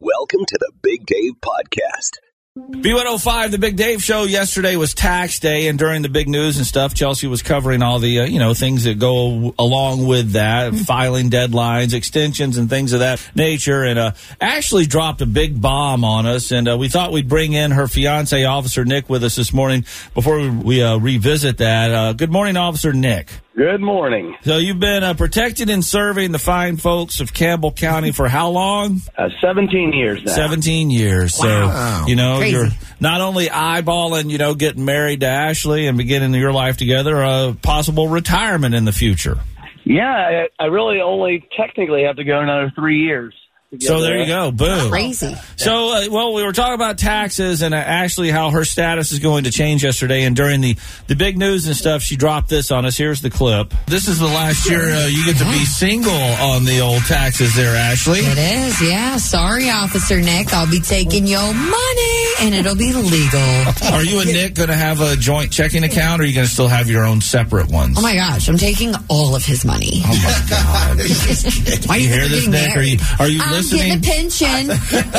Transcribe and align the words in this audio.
Welcome 0.00 0.44
to 0.46 0.58
the 0.60 0.70
Big 0.80 1.06
Dave 1.06 1.40
Podcast. 1.40 2.18
B105, 2.58 3.52
the 3.52 3.58
Big 3.58 3.76
Dave 3.76 4.02
Show 4.02 4.24
yesterday 4.24 4.74
was 4.74 4.92
tax 4.92 5.38
day, 5.38 5.68
and 5.68 5.78
during 5.78 6.02
the 6.02 6.08
big 6.08 6.28
news 6.28 6.56
and 6.56 6.66
stuff, 6.66 6.92
Chelsie 6.92 7.28
was 7.28 7.40
covering 7.40 7.82
all 7.82 8.00
the, 8.00 8.20
uh, 8.20 8.24
you 8.24 8.40
know, 8.40 8.52
things 8.52 8.84
that 8.84 8.98
go 8.98 9.54
along 9.58 10.06
with 10.06 10.32
that, 10.32 10.74
filing 10.74 11.30
deadlines, 11.30 11.94
extensions, 11.94 12.58
and 12.58 12.68
things 12.68 12.92
of 12.92 13.00
that 13.00 13.24
nature, 13.34 13.84
and 13.84 13.98
uh, 13.98 14.12
Ashley 14.40 14.86
dropped 14.86 15.20
a 15.20 15.26
big 15.26 15.60
bomb 15.60 16.04
on 16.04 16.26
us, 16.26 16.50
and 16.50 16.68
uh, 16.68 16.76
we 16.76 16.88
thought 16.88 17.12
we'd 17.12 17.28
bring 17.28 17.52
in 17.52 17.70
her 17.70 17.86
fiance, 17.86 18.44
Officer 18.44 18.84
Nick, 18.84 19.08
with 19.08 19.22
us 19.22 19.36
this 19.36 19.52
morning 19.52 19.84
before 20.14 20.38
we, 20.38 20.50
we 20.50 20.82
uh, 20.82 20.98
revisit 20.98 21.58
that. 21.58 21.92
Uh, 21.92 22.12
good 22.12 22.32
morning, 22.32 22.56
Officer 22.56 22.92
Nick. 22.92 23.28
Good 23.58 23.80
morning. 23.80 24.36
So 24.42 24.58
you've 24.58 24.78
been 24.78 25.02
uh, 25.02 25.14
protecting 25.14 25.68
and 25.68 25.84
serving 25.84 26.30
the 26.30 26.38
fine 26.38 26.76
folks 26.76 27.18
of 27.18 27.34
Campbell 27.34 27.72
County 27.72 28.12
for 28.12 28.28
how 28.28 28.50
long? 28.50 29.00
Uh, 29.16 29.30
17 29.40 29.92
years 29.92 30.22
now. 30.22 30.30
17 30.30 30.90
years. 30.90 31.36
Wow. 31.36 32.02
So, 32.04 32.08
you 32.08 32.14
know, 32.14 32.38
Crazy. 32.52 32.56
you're 32.56 32.68
not 33.00 33.20
only 33.20 33.46
eyeballing, 33.46 34.30
you 34.30 34.38
know, 34.38 34.54
getting 34.54 34.84
married 34.84 35.20
to 35.20 35.26
Ashley 35.26 35.86
and 35.86 35.96
beginning 35.98 36.34
your 36.34 36.52
life 36.52 36.76
together, 36.76 37.22
a 37.22 37.56
possible 37.60 38.08
retirement 38.08 38.74
in 38.74 38.84
the 38.84 38.92
future. 38.92 39.38
Yeah, 39.84 40.46
I, 40.58 40.64
I 40.64 40.66
really 40.66 41.00
only 41.00 41.48
technically 41.56 42.02
have 42.04 42.16
to 42.16 42.24
go 42.24 42.40
another 42.40 42.72
three 42.74 43.00
years. 43.00 43.34
To 43.70 43.76
get 43.76 43.86
So 43.86 44.00
there 44.00 44.18
you 44.18 44.26
go. 44.26 44.50
Boom. 44.50 44.90
Crazy. 44.90 45.34
So, 45.56 45.90
uh, 45.90 46.06
well, 46.10 46.32
we 46.32 46.42
were 46.42 46.52
talking 46.52 46.74
about 46.74 46.96
taxes 46.96 47.60
and 47.60 47.74
uh, 47.74 47.76
Ashley, 47.76 48.30
how 48.30 48.50
her 48.50 48.64
status 48.64 49.12
is 49.12 49.18
going 49.18 49.44
to 49.44 49.50
change 49.50 49.84
yesterday. 49.84 50.24
And 50.24 50.34
during 50.34 50.62
the, 50.62 50.76
the 51.06 51.14
big 51.14 51.36
news 51.36 51.66
and 51.66 51.76
stuff, 51.76 52.00
she 52.00 52.16
dropped 52.16 52.48
this 52.48 52.70
on 52.70 52.86
us. 52.86 52.96
Here's 52.96 53.20
the 53.20 53.28
clip. 53.28 53.74
This 53.86 54.08
is 54.08 54.18
the 54.18 54.26
last 54.26 54.68
year 54.70 54.80
uh, 54.80 55.06
you 55.06 55.24
get 55.26 55.36
to 55.36 55.44
be 55.44 55.64
single 55.66 56.12
on 56.12 56.64
the 56.64 56.80
old 56.80 57.02
taxes 57.02 57.54
there, 57.54 57.76
Ashley. 57.76 58.20
It 58.20 58.38
is, 58.38 58.80
yeah. 58.80 59.16
Sorry, 59.18 59.68
Officer 59.68 60.20
Nick. 60.20 60.54
I'll 60.54 60.70
be 60.70 60.80
taking 60.80 61.26
your 61.26 61.52
money 61.52 62.24
and 62.40 62.54
it'll 62.54 62.76
be 62.76 62.92
legal. 62.94 63.92
Are 63.92 64.02
you 64.02 64.20
and 64.20 64.32
Nick 64.32 64.54
going 64.54 64.68
to 64.70 64.76
have 64.76 65.02
a 65.02 65.14
joint 65.16 65.52
checking 65.52 65.84
account 65.84 66.22
or 66.22 66.24
are 66.24 66.26
you 66.26 66.34
going 66.34 66.46
to 66.46 66.52
still 66.52 66.68
have 66.68 66.88
your 66.88 67.04
own 67.04 67.20
separate 67.20 67.70
ones? 67.70 67.96
Oh 67.98 68.02
my 68.02 68.14
gosh, 68.14 68.48
I'm 68.48 68.56
taking 68.56 68.94
all 69.08 69.36
of 69.36 69.44
his 69.44 69.64
money. 69.66 70.00
Oh 70.06 70.16
my 70.24 70.46
God. 70.48 70.96
Why 71.86 71.98
do 71.98 72.02
You 72.02 72.08
think 72.08 72.20
hear 72.20 72.28
this, 72.28 72.46
getting 72.46 72.50
Nick? 72.52 72.76
Are 72.76 72.82
you, 72.82 72.96
married? 72.96 73.00
are 73.18 73.28
you 73.28 73.57
I'm 73.58 73.78
getting 73.78 73.98
a 73.98 74.00
pension. 74.00 74.78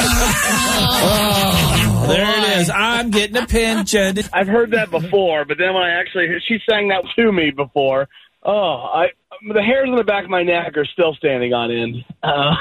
Oh, 1.02 2.06
there 2.08 2.40
it 2.40 2.60
is. 2.62 2.70
I'm 2.70 3.10
getting 3.12 3.38
a 3.38 3.46
pension. 3.46 4.18
I've 4.34 4.48
heard 4.48 4.72
that 4.72 4.90
before, 4.90 5.46
but 5.46 5.58
then 5.58 5.74
when 5.74 5.84
I 5.84 6.00
actually 6.00 6.28
she 6.48 6.58
sang 6.70 6.88
that 6.90 7.04
to 7.18 7.32
me 7.32 7.52
before, 7.52 8.08
oh, 8.44 8.52
I 8.94 9.08
the 9.54 9.62
hairs 9.62 9.88
on 9.90 9.96
the 9.96 10.04
back 10.04 10.24
of 10.26 10.30
my 10.30 10.44
neck 10.44 10.76
are 10.76 10.86
still 10.86 11.14
standing 11.16 11.54
on 11.54 11.72
end. 11.72 12.04
Uh, 12.22 12.54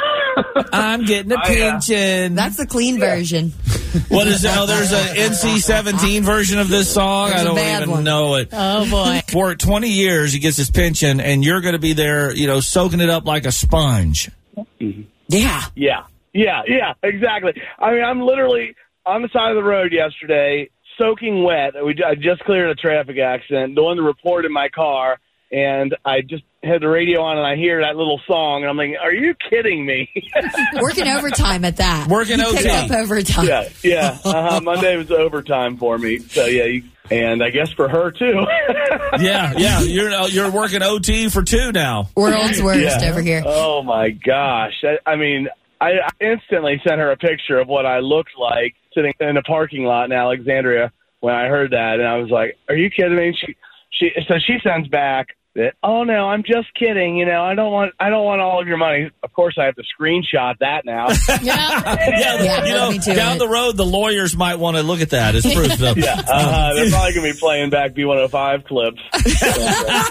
I'm 0.72 1.04
getting 1.04 1.32
a 1.32 1.36
I, 1.36 1.38
uh, 1.38 1.44
pension. 1.44 2.34
That's 2.34 2.56
the 2.56 2.66
clean 2.66 3.00
version. 3.00 3.50
what 4.08 4.26
is 4.28 4.44
it? 4.44 4.50
Oh, 4.54 4.66
there's 4.66 4.92
an 4.92 5.16
NC-17 5.16 6.22
version 6.22 6.58
of 6.58 6.68
this 6.68 6.92
song. 6.92 7.30
There's 7.30 7.40
I 7.40 7.42
a 7.42 7.46
don't 7.54 7.58
even 7.82 7.90
one. 7.90 8.04
know 8.04 8.34
it. 8.36 8.50
Oh 8.52 8.88
boy. 8.88 9.22
For 9.30 9.54
20 9.54 9.88
years, 9.88 10.32
he 10.32 10.38
gets 10.38 10.56
his 10.56 10.70
pension, 10.70 11.20
and 11.20 11.44
you're 11.44 11.60
going 11.60 11.72
to 11.72 11.80
be 11.80 11.94
there, 11.94 12.32
you 12.34 12.46
know, 12.46 12.60
soaking 12.60 13.00
it 13.00 13.10
up 13.10 13.24
like 13.26 13.44
a 13.46 13.52
sponge. 13.52 14.30
Yeah. 15.28 15.62
yeah, 15.74 16.04
yeah, 16.32 16.62
yeah, 16.66 16.94
exactly. 17.02 17.52
I 17.78 17.92
mean, 17.92 18.04
I'm 18.04 18.20
literally 18.20 18.74
on 19.06 19.22
the 19.22 19.28
side 19.32 19.50
of 19.50 19.56
the 19.56 19.62
road 19.62 19.92
yesterday, 19.92 20.70
soaking 20.98 21.44
wet. 21.44 21.74
We 21.84 21.94
I 22.04 22.14
just 22.14 22.40
cleared 22.44 22.70
a 22.70 22.74
traffic 22.74 23.18
accident, 23.18 23.74
doing 23.74 23.96
the 23.96 24.02
report 24.02 24.44
in 24.44 24.52
my 24.52 24.68
car, 24.68 25.18
and 25.50 25.96
I 26.04 26.20
just 26.20 26.44
had 26.62 26.82
the 26.82 26.88
radio 26.88 27.22
on, 27.22 27.38
and 27.38 27.46
I 27.46 27.56
hear 27.56 27.80
that 27.80 27.96
little 27.96 28.20
song, 28.26 28.62
and 28.62 28.70
I'm 28.70 28.76
like, 28.76 28.90
"Are 29.00 29.12
you 29.12 29.34
kidding 29.48 29.86
me?" 29.86 30.10
Working 30.80 31.08
overtime 31.08 31.64
at 31.64 31.76
that. 31.76 32.08
Working 32.08 32.38
You 32.38 32.46
OT. 32.46 32.68
Up 32.68 32.90
overtime. 32.90 33.46
yeah, 33.46 33.68
yeah. 33.82 34.18
Uh-huh. 34.24 34.60
Monday 34.60 34.96
was 34.96 35.10
overtime 35.10 35.76
for 35.76 35.96
me, 35.98 36.18
so 36.18 36.46
yeah, 36.46 36.64
you, 36.64 36.82
and 37.10 37.42
I 37.42 37.50
guess 37.50 37.70
for 37.72 37.88
her 37.88 38.10
too. 38.10 38.40
Yeah, 39.20 39.54
yeah. 39.56 39.80
You're 39.80 40.10
uh, 40.10 40.26
you're 40.26 40.50
working 40.50 40.82
OT 40.82 41.28
for 41.30 41.42
two 41.42 41.72
now. 41.72 42.08
World's 42.14 42.62
worst 42.62 43.00
Yeah. 43.02 43.10
over 43.10 43.22
here. 43.22 43.42
Oh 43.44 43.82
my 43.82 44.10
gosh! 44.10 44.74
I, 44.84 45.10
I 45.10 45.16
mean, 45.16 45.48
I 45.80 45.92
I 46.04 46.10
instantly 46.24 46.80
sent 46.86 47.00
her 47.00 47.10
a 47.10 47.16
picture 47.16 47.58
of 47.58 47.68
what 47.68 47.86
I 47.86 48.00
looked 48.00 48.32
like 48.38 48.74
sitting 48.94 49.12
in 49.20 49.36
a 49.38 49.42
parking 49.42 49.84
lot 49.84 50.04
in 50.04 50.12
Alexandria 50.12 50.92
when 51.20 51.34
I 51.34 51.46
heard 51.48 51.70
that, 51.72 51.94
and 52.00 52.06
I 52.06 52.16
was 52.18 52.30
like, 52.30 52.56
"Are 52.68 52.76
you 52.76 52.90
kidding 52.90 53.16
me?" 53.16 53.34
She 53.40 53.56
she 53.90 54.10
so 54.28 54.34
she 54.46 54.58
sends 54.62 54.88
back 54.88 55.28
that, 55.58 55.74
"Oh 55.82 56.02
no, 56.04 56.28
I'm 56.28 56.42
just 56.42 56.68
kidding. 56.74 57.16
You 57.16 57.26
know, 57.26 57.42
I 57.42 57.54
don't 57.54 57.70
want 57.72 57.92
I 58.00 58.08
don't 58.10 58.24
want 58.24 58.40
all 58.40 58.60
of 58.60 58.66
your 58.66 58.76
money. 58.78 59.10
Of 59.22 59.32
course, 59.32 59.56
I 59.60 59.64
have 59.66 59.76
to 59.76 59.82
screenshot 60.00 60.58
that 60.60 60.84
now. 60.84 61.08
Yeah, 61.42 62.42
Yeah, 62.42 62.64
you 62.64 62.72
know, 62.74 62.90
me 62.90 62.98
too. 62.98 63.14
down 63.14 63.38
the 63.38 63.48
road, 63.48 63.76
the 63.76 63.86
lawyers 63.86 64.36
might 64.36 64.56
want 64.56 64.76
to 64.76 64.82
look 64.82 65.00
at 65.00 65.10
that 65.10 65.34
as 65.34 65.42
proof. 65.44 65.76
Though. 65.78 65.92
yeah, 65.96 66.20
uh, 66.26 66.74
they're 66.74 66.90
probably 66.90 67.14
gonna 67.14 67.32
be 67.32 67.38
playing 67.38 67.70
back 67.70 67.92
B105 67.92 68.64
clips. 68.66 69.00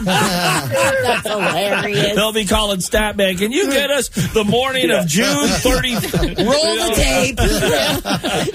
That's 0.03 1.27
hilarious. 1.27 2.15
They'll 2.15 2.33
be 2.33 2.45
calling 2.45 2.79
Statman. 2.79 3.37
Can 3.37 3.51
you 3.51 3.69
get 3.71 3.89
us 3.91 4.09
the 4.09 4.43
morning 4.43 4.89
of 4.91 5.07
June 5.07 5.47
30? 5.47 5.93
Roll 5.93 6.01
the 6.01 6.91
tape. 6.95 7.37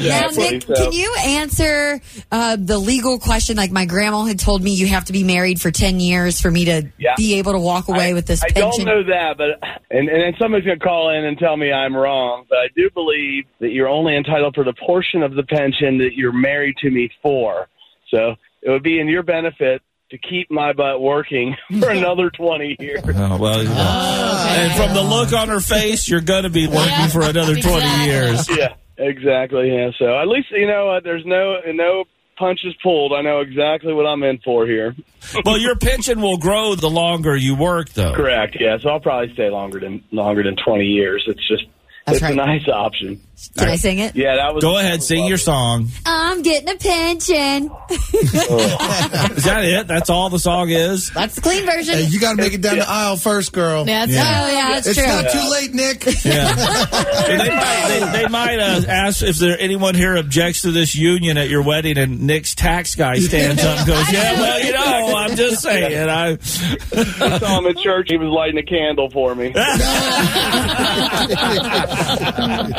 now, 0.01 0.29
Nick, 0.29 0.63
so- 0.65 0.75
can 0.75 0.93
you 0.93 1.15
answer 1.25 2.01
uh, 2.31 2.57
the 2.59 2.79
legal 2.79 3.19
question? 3.19 3.57
Like 3.57 3.71
my 3.71 3.85
grandma 3.87 4.25
had 4.25 4.39
told 4.39 4.63
me, 4.63 4.73
you 4.73 4.87
have 4.89 5.07
to 5.07 5.13
be 5.13 5.25
married 5.25 5.61
for 5.61 5.71
ten 5.71 6.01
years 6.01 6.41
for 6.41 6.51
me 6.51 6.67
to 6.67 6.82
Yeah. 6.99 7.15
be 7.17 7.35
able 7.39 7.53
to 7.53 7.59
walk 7.59 7.89
away 7.89 8.11
I, 8.11 8.13
with 8.15 8.27
this 8.27 8.43
I 8.43 8.49
pension. 8.49 8.85
don't 8.85 9.07
know 9.07 9.13
that, 9.13 9.37
but 9.39 9.69
and 9.91 10.09
and 10.09 10.23
then 10.23 10.33
somebody's 10.41 10.67
going 10.67 10.79
to 10.79 10.85
call 10.85 11.11
in 11.11 11.25
and 11.25 11.39
tell 11.39 11.57
me 11.57 11.73
I'm 11.73 11.97
wrong. 11.97 12.45
But 12.49 12.59
I 12.59 12.67
do 12.77 12.91
believe 12.93 13.45
that 13.61 13.71
you're 13.71 13.89
only 13.89 14.17
entitled 14.17 14.55
for 14.55 14.65
the 14.65 14.75
portion 14.75 15.23
of 15.23 15.35
the 15.35 15.43
pension 15.45 15.99
that 15.99 16.11
you're 16.15 16.33
married 16.33 16.77
to 16.79 16.91
me 16.91 17.11
for. 17.23 17.69
So 18.11 18.35
it 18.63 18.71
would 18.71 18.83
be 18.83 19.01
in 19.01 19.09
your 19.09 19.23
benefit 19.23 19.83
to 20.11 20.19
keep 20.19 20.51
my 20.51 20.73
butt 20.73 21.01
working 21.01 21.57
for 21.81 21.91
another 21.99 22.31
20 22.31 22.77
years. 22.79 23.01
Oh, 23.05 23.39
well, 23.39 23.61
and 23.61 24.73
from 24.75 24.95
the 24.95 25.03
look 25.03 25.33
on 25.33 25.49
her 25.49 25.61
face, 25.61 26.09
you're 26.09 26.21
going 26.21 26.45
to 26.45 26.51
be 26.51 26.67
working 26.67 27.09
for 27.09 27.23
another 27.23 27.57
20 27.57 28.05
years. 28.05 28.49
yeah, 28.57 28.75
exactly. 28.99 29.75
Yeah. 29.75 29.91
So 29.99 30.19
at 30.21 30.29
least 30.29 30.49
you 30.51 30.67
know 30.67 30.91
uh, 30.91 31.01
there's 31.03 31.25
no 31.25 31.57
no 31.73 32.05
punches 32.37 32.75
pulled. 32.83 33.13
I 33.13 33.23
know 33.23 33.41
exactly 33.41 33.93
what 33.93 34.07
I'm 34.07 34.23
in 34.23 34.39
for 34.39 34.67
here. 34.67 34.95
Well, 35.45 35.57
your 35.57 35.77
pension 35.77 36.21
will 36.21 36.37
grow 36.37 36.75
the 36.75 36.91
longer 36.91 37.35
you 37.37 37.55
work, 37.55 37.91
though. 37.91 38.13
Correct. 38.13 38.57
Yeah. 38.61 38.77
So 38.79 38.91
I'll 38.91 39.01
probably 39.01 39.33
stay 39.35 39.49
longer 39.51 39.79
than 39.81 40.03
longer 40.11 40.43
than 40.43 40.57
20 40.57 40.85
years. 40.85 41.25
It's 41.27 41.47
just 41.49 41.63
That's 42.07 42.19
it's 42.19 42.23
right. 42.23 42.33
a 42.33 42.37
nice 42.37 42.69
option. 42.69 43.21
Can 43.57 43.69
I 43.69 43.77
sing 43.77 43.99
it? 43.99 44.15
Yeah, 44.17 44.37
that 44.37 44.55
was. 44.55 44.63
Go 44.63 44.79
ahead, 44.79 45.03
sing 45.03 45.27
your 45.27 45.39
song. 45.39 45.89
I'm 46.07 46.43
getting 46.43 46.69
a 46.69 46.77
pension. 46.77 47.71
Is 47.91 49.45
that 49.45 49.63
it? 49.65 49.87
That's 49.87 50.09
all 50.11 50.31
the 50.31 50.39
song 50.39 50.71
is? 50.71 51.11
That's 51.11 51.35
the 51.35 51.41
clean 51.41 51.67
version. 51.67 51.95
Hey, 51.95 52.05
you 52.05 52.19
got 52.21 52.37
to 52.37 52.43
make 52.43 52.55
it 52.55 52.61
down 52.63 52.79
the 52.79 52.89
aisle 52.89 53.17
first, 53.17 53.53
girl. 53.53 53.85
That's 53.85 54.11
Yeah. 54.13 54.23
oh 54.45 54.53
yeah, 54.53 54.69
that's 54.71 54.87
it's 54.87 54.99
true. 54.99 55.07
not 55.07 55.31
too 55.31 55.51
late, 55.51 55.75
Nick. 55.75 56.05
Yeah. 56.25 56.55
And 57.29 57.41
they 57.41 57.51
might, 57.51 57.87
they, 57.89 58.23
they 58.23 58.29
might 58.29 58.59
uh, 58.61 58.83
ask 58.89 59.23
if 59.23 59.37
there 59.37 59.57
anyone 59.59 59.95
here 59.95 60.17
objects 60.17 60.63
to 60.63 60.71
this 60.71 60.95
union 60.95 61.37
at 61.37 61.49
your 61.51 61.63
wedding, 61.63 61.99
and 61.99 62.23
Nick's 62.23 62.55
tax 62.55 62.95
guy 62.95 63.19
stands 63.19 63.63
up 63.65 63.79
and 63.79 63.87
goes, 63.87 64.13
"Yeah, 64.13 64.41
well, 64.41 64.61
you 64.65 64.73
know, 64.73 65.17
I'm 65.17 65.37
just 65.37 65.63
saying." 65.63 66.09
I 66.09 66.33
I 66.33 67.39
saw 67.39 67.59
him 67.59 67.67
in 67.67 67.77
church. 67.83 68.09
He 68.11 68.17
was 68.17 68.29
lighting 68.29 68.59
a 68.59 68.63
candle 68.63 69.11
for 69.11 69.35
me. 69.35 69.53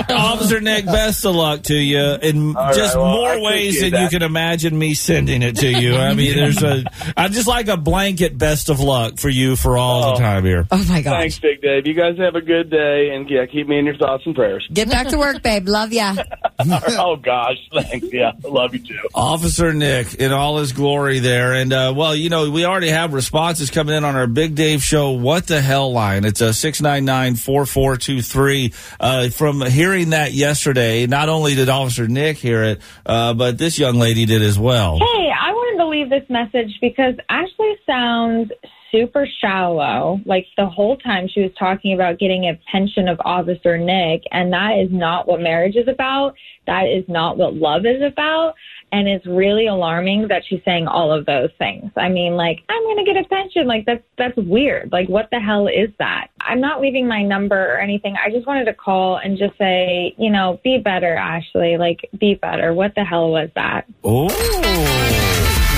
Officer 0.10 0.53
Nick, 0.62 0.86
best 0.86 1.26
of 1.26 1.36
luck 1.36 1.64
to 1.64 1.76
you 1.76 2.00
in 2.22 2.56
All 2.56 2.74
just 2.74 2.96
right, 2.96 3.02
well, 3.02 3.12
more 3.16 3.42
ways 3.42 3.78
appreciate 3.78 3.90
than 3.92 4.04
you 4.04 4.10
can 4.10 4.22
imagine 4.24 4.78
me 4.78 4.94
sending 4.94 5.42
it 5.42 5.58
to 5.58 5.68
you. 5.72 5.96
I 5.96 6.14
mean, 6.14 6.36
there's 6.36 6.62
a, 6.64 6.84
I 7.18 7.28
just 7.30 7.48
like 7.48 7.68
a 7.68 7.78
blanket 7.78 8.38
best 8.38 8.70
of 8.70 8.80
luck 8.80 9.18
for 9.20 9.30
you 9.30 9.56
for 9.56 9.78
all 9.78 10.04
Oh. 10.04 10.14
the 10.14 10.20
time 10.20 10.44
here. 10.46 10.68
Oh 10.72 10.84
my 10.90 11.02
gosh. 11.02 11.20
Thanks, 11.20 11.40
Big 11.40 11.62
Dave. 11.62 11.88
You 11.88 11.94
guys 11.94 12.18
have 12.18 12.36
a 12.36 12.42
good 12.42 12.70
day, 12.70 13.10
and 13.14 13.30
yeah, 13.30 13.46
keep 13.46 13.68
me 13.68 13.78
in 13.80 13.86
your 13.86 13.98
thoughts 13.98 14.24
and 14.26 14.36
prayers. 14.36 14.68
Get 14.74 14.90
back 14.90 15.08
to 15.10 15.18
work, 15.18 15.42
babe. 15.44 15.68
Love 15.68 15.94
ya. 15.94 16.16
oh 17.00 17.16
gosh, 17.16 17.58
thanks. 17.74 18.08
Yeah, 18.12 18.32
love 18.44 18.74
you 18.74 18.80
too. 18.80 18.98
Officer 19.14 19.74
Nick 19.74 20.16
in 20.16 20.32
all 20.32 20.58
his 20.58 20.72
glory 20.72 21.20
there. 21.20 21.54
And, 21.54 21.74
uh, 21.74 21.94
well, 21.96 22.16
you 22.16 22.30
know, 22.30 22.52
we 22.52 22.66
already 22.66 22.90
have 22.90 23.14
responses 23.14 23.70
coming 23.70 23.96
in 23.96 24.04
on 24.04 24.16
our 24.16 24.28
Big 24.28 24.56
Dave 24.56 24.84
show. 24.84 25.12
What 25.12 25.48
the 25.48 25.62
hell 25.62 25.92
line? 25.92 26.26
It's 26.26 26.42
a 26.42 26.54
699 26.54 27.36
4423. 27.36 28.74
Uh, 29.00 29.30
from 29.30 29.62
hearing 29.62 30.12
that 30.12 30.34
yesterday, 30.34 31.08
not 31.08 31.30
only 31.30 31.56
did 31.56 31.70
Officer 31.70 32.08
Nick 32.08 32.38
hear 32.38 32.64
it, 32.64 32.82
uh, 33.06 33.34
but 33.34 33.58
this 33.58 33.80
young 33.80 33.96
lady 33.96 34.26
did 34.26 34.42
as 34.42 34.58
well. 34.60 35.00
Hey, 35.00 35.32
I 35.32 35.52
wanted 35.52 35.78
to 35.84 35.88
leave 35.88 36.10
this 36.10 36.30
message 36.30 36.78
because 36.82 37.16
Ashley 37.30 37.76
sounds 37.86 38.52
super 38.94 39.28
shallow. 39.42 40.22
Like 40.26 40.46
the 40.56 40.68
whole 40.68 40.98
time 40.98 41.28
she 41.28 41.42
was 41.42 41.52
talking 41.58 41.94
about 41.94 42.20
getting 42.20 42.46
a 42.46 42.60
pension 42.72 43.08
of 43.08 43.20
Officer 43.26 43.78
Nick, 43.78 44.24
and 44.32 44.54
that 44.54 44.78
is 44.78 44.90
not 44.92 45.28
what 45.28 45.42
marriage 45.42 45.76
is 45.76 45.88
about. 45.88 46.36
That 46.68 46.84
is 46.84 47.04
not 47.08 47.38
what 47.38 47.56
love 47.56 47.86
is 47.86 48.02
about. 48.02 48.54
And 48.92 49.08
it's 49.08 49.26
really 49.26 49.66
alarming 49.66 50.28
that 50.28 50.44
she's 50.48 50.62
saying 50.64 50.88
all 50.88 51.12
of 51.12 51.26
those 51.26 51.50
things. 51.58 51.92
I 51.98 52.10
mean, 52.10 52.36
like, 52.36 52.60
I'm 52.70 52.84
to 52.98 53.04
get 53.04 53.18
a 53.18 53.28
pension. 53.28 53.66
Like, 53.68 53.86
that's, 53.86 54.04
that's 54.18 54.38
weird. 54.38 54.92
Like, 54.92 55.10
what 55.10 55.30
the 55.32 55.40
hell 55.40 55.68
is 55.68 55.90
that? 56.00 56.28
I'm 56.40 56.62
not 56.62 56.80
leaving 56.80 57.08
my 57.08 57.24
number 57.24 57.74
or 57.74 57.80
anything. 57.80 58.16
I 58.24 58.30
just 58.30 58.46
wanted 58.46 58.66
to 58.66 58.74
call 58.74 59.18
and 59.18 59.38
just 59.38 59.58
say, 59.58 60.14
you 60.18 60.30
know, 60.30 60.60
be 60.64 60.78
better, 60.78 61.16
Ashley. 61.16 61.78
Like, 61.78 62.08
be 62.20 62.36
better. 62.36 62.74
What 62.74 62.94
the 62.96 63.04
hell 63.04 63.32
was 63.32 63.50
that? 63.56 63.86
Oh, 64.04 64.30